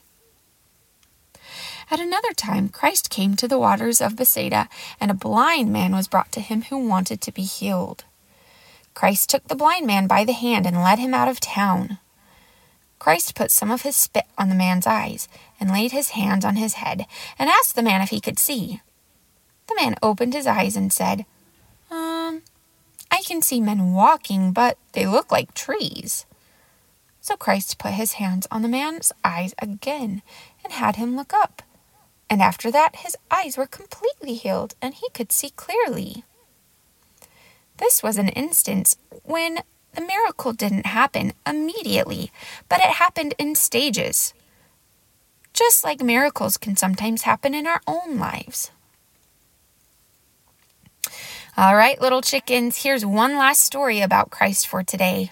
At 1.89 2.01
another 2.01 2.33
time, 2.33 2.67
Christ 2.67 3.09
came 3.09 3.37
to 3.37 3.47
the 3.47 3.57
waters 3.57 4.01
of 4.01 4.17
Bethsaida, 4.17 4.67
and 4.99 5.09
a 5.09 5.13
blind 5.13 5.71
man 5.71 5.93
was 5.93 6.09
brought 6.09 6.33
to 6.33 6.41
him 6.41 6.63
who 6.63 6.85
wanted 6.85 7.21
to 7.21 7.31
be 7.31 7.43
healed. 7.43 8.03
Christ 8.93 9.29
took 9.29 9.47
the 9.47 9.55
blind 9.55 9.87
man 9.87 10.05
by 10.05 10.25
the 10.25 10.33
hand 10.33 10.65
and 10.65 10.83
led 10.83 10.99
him 10.99 11.13
out 11.13 11.29
of 11.29 11.39
town. 11.39 11.99
Christ 12.99 13.35
put 13.35 13.51
some 13.51 13.71
of 13.71 13.83
his 13.83 13.95
spit 13.95 14.25
on 14.37 14.49
the 14.49 14.55
man's 14.55 14.85
eyes, 14.85 15.29
and 15.61 15.71
laid 15.71 15.93
his 15.93 16.09
hands 16.09 16.43
on 16.43 16.57
his 16.57 16.73
head, 16.73 17.05
and 17.39 17.49
asked 17.49 17.75
the 17.75 17.83
man 17.83 18.01
if 18.01 18.09
he 18.09 18.19
could 18.19 18.37
see. 18.37 18.81
The 19.67 19.75
man 19.75 19.95
opened 20.03 20.33
his 20.33 20.47
eyes 20.47 20.75
and 20.75 20.91
said, 20.91 21.25
Um, 21.89 22.41
I 23.09 23.21
can 23.25 23.41
see 23.41 23.61
men 23.61 23.93
walking, 23.93 24.51
but 24.51 24.77
they 24.91 25.07
look 25.07 25.31
like 25.31 25.53
trees. 25.53 26.25
So 27.21 27.37
Christ 27.37 27.77
put 27.77 27.93
his 27.93 28.13
hands 28.13 28.45
on 28.51 28.61
the 28.61 28.67
man's 28.67 29.13
eyes 29.23 29.53
again 29.59 30.21
and 30.63 30.73
had 30.73 30.97
him 30.97 31.15
look 31.15 31.33
up 31.33 31.61
and 32.29 32.41
after 32.41 32.71
that 32.71 32.97
his 32.97 33.15
eyes 33.31 33.57
were 33.57 33.67
completely 33.67 34.35
healed 34.35 34.75
and 34.81 34.95
he 34.95 35.09
could 35.09 35.31
see 35.31 35.49
clearly. 35.51 36.23
This 37.77 38.01
was 38.01 38.17
an 38.17 38.29
instance 38.29 38.97
when 39.23 39.59
the 39.93 40.01
miracle 40.01 40.53
didn't 40.53 40.85
happen 40.85 41.33
immediately, 41.45 42.31
but 42.69 42.79
it 42.79 42.97
happened 42.97 43.33
in 43.37 43.55
stages. 43.55 44.33
Just 45.53 45.83
like 45.83 46.01
miracles 46.01 46.57
can 46.57 46.75
sometimes 46.75 47.23
happen 47.23 47.55
in 47.55 47.65
our 47.65 47.81
own 47.87 48.17
lives. 48.17 48.71
All 51.55 51.75
right, 51.75 51.99
little 51.99 52.21
chickens, 52.21 52.83
here's 52.83 53.03
one 53.03 53.35
last 53.35 53.63
story 53.63 54.01
about 54.01 54.29
Christ 54.29 54.67
for 54.67 54.83
today. 54.83 55.31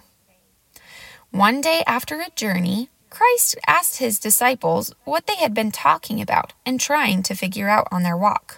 One 1.30 1.62
day 1.62 1.84
after 1.86 2.22
a 2.22 2.32
journey, 2.32 2.90
Christ 3.16 3.56
asked 3.66 4.00
his 4.00 4.20
disciples 4.20 4.94
what 5.06 5.26
they 5.26 5.38
had 5.38 5.54
been 5.54 5.72
talking 5.72 6.20
about 6.20 6.52
and 6.66 6.78
trying 6.78 7.24
to 7.24 7.34
figure 7.34 7.70
out 7.70 7.88
on 7.90 8.04
their 8.04 8.18
walk. 8.18 8.58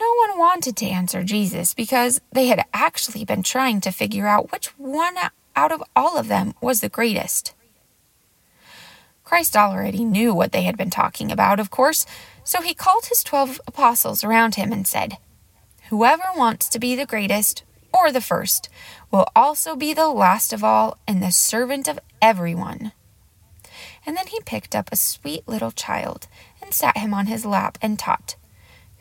No 0.00 0.12
one 0.26 0.36
wanted 0.36 0.76
to 0.78 0.86
answer 0.86 1.22
Jesus 1.22 1.72
because 1.72 2.20
they 2.32 2.48
had 2.48 2.64
actually 2.74 3.24
been 3.24 3.44
trying 3.44 3.80
to 3.82 3.92
figure 3.92 4.26
out 4.26 4.50
which 4.50 4.76
one 4.76 5.14
out 5.54 5.70
of 5.70 5.84
all 5.94 6.18
of 6.18 6.26
them 6.26 6.52
was 6.60 6.80
the 6.80 6.88
greatest. 6.88 7.54
Christ 9.22 9.56
already 9.56 10.04
knew 10.04 10.34
what 10.34 10.50
they 10.50 10.62
had 10.62 10.76
been 10.76 10.90
talking 10.90 11.30
about, 11.30 11.60
of 11.60 11.70
course, 11.70 12.06
so 12.42 12.60
he 12.60 12.74
called 12.74 13.06
his 13.06 13.22
twelve 13.22 13.60
apostles 13.68 14.24
around 14.24 14.56
him 14.56 14.72
and 14.72 14.84
said, 14.84 15.18
Whoever 15.90 16.24
wants 16.36 16.68
to 16.70 16.80
be 16.80 16.96
the 16.96 17.06
greatest 17.06 17.62
or 17.92 18.12
the 18.12 18.20
first 18.20 18.68
will 19.10 19.28
also 19.34 19.76
be 19.76 19.94
the 19.94 20.08
last 20.08 20.52
of 20.52 20.62
all 20.62 20.98
and 21.06 21.22
the 21.22 21.30
servant 21.30 21.88
of 21.88 21.98
everyone. 22.20 22.92
And 24.04 24.16
then 24.16 24.28
he 24.28 24.40
picked 24.40 24.74
up 24.74 24.88
a 24.90 24.96
sweet 24.96 25.46
little 25.48 25.72
child 25.72 26.28
and 26.62 26.72
sat 26.72 26.98
him 26.98 27.12
on 27.12 27.26
his 27.26 27.44
lap 27.44 27.78
and 27.82 27.98
taught. 27.98 28.36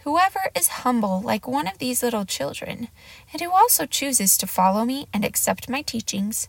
Whoever 0.04 0.52
is 0.56 0.68
humble 0.68 1.22
like 1.22 1.48
one 1.48 1.68
of 1.68 1.80
these 1.80 2.04
little 2.04 2.26
children, 2.26 2.90
and 3.34 3.42
who 3.42 3.52
also 3.52 3.86
chooses 3.88 4.38
to 4.38 4.48
follow 4.48 4.86
me 4.86 5.08
and 5.12 5.26
accept 5.26 5.70
my 5.70 5.82
teachings, 5.82 6.48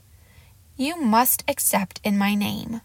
you 0.77 1.01
must 1.01 1.43
accept 1.49 2.01
in 2.05 2.19
my 2.19 2.35
name. 2.35 2.83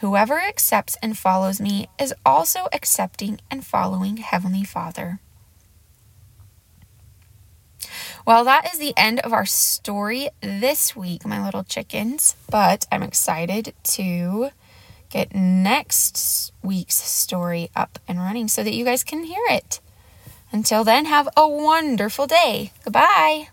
Whoever 0.00 0.38
accepts 0.38 0.96
and 1.02 1.16
follows 1.16 1.60
me 1.60 1.88
is 1.98 2.14
also 2.24 2.68
accepting 2.72 3.40
and 3.50 3.64
following 3.64 4.18
Heavenly 4.18 4.64
Father. 4.64 5.18
Well, 8.26 8.44
that 8.44 8.72
is 8.72 8.78
the 8.78 8.94
end 8.96 9.20
of 9.20 9.32
our 9.32 9.46
story 9.46 10.28
this 10.40 10.94
week, 10.94 11.26
my 11.26 11.44
little 11.44 11.64
chickens. 11.64 12.36
But 12.50 12.86
I'm 12.90 13.02
excited 13.02 13.74
to 13.82 14.50
get 15.10 15.34
next 15.34 16.52
week's 16.62 16.96
story 16.96 17.70
up 17.74 17.98
and 18.06 18.18
running 18.18 18.48
so 18.48 18.62
that 18.62 18.74
you 18.74 18.84
guys 18.84 19.04
can 19.04 19.24
hear 19.24 19.42
it. 19.48 19.80
Until 20.52 20.84
then, 20.84 21.06
have 21.06 21.28
a 21.36 21.48
wonderful 21.48 22.26
day. 22.26 22.72
Goodbye. 22.84 23.48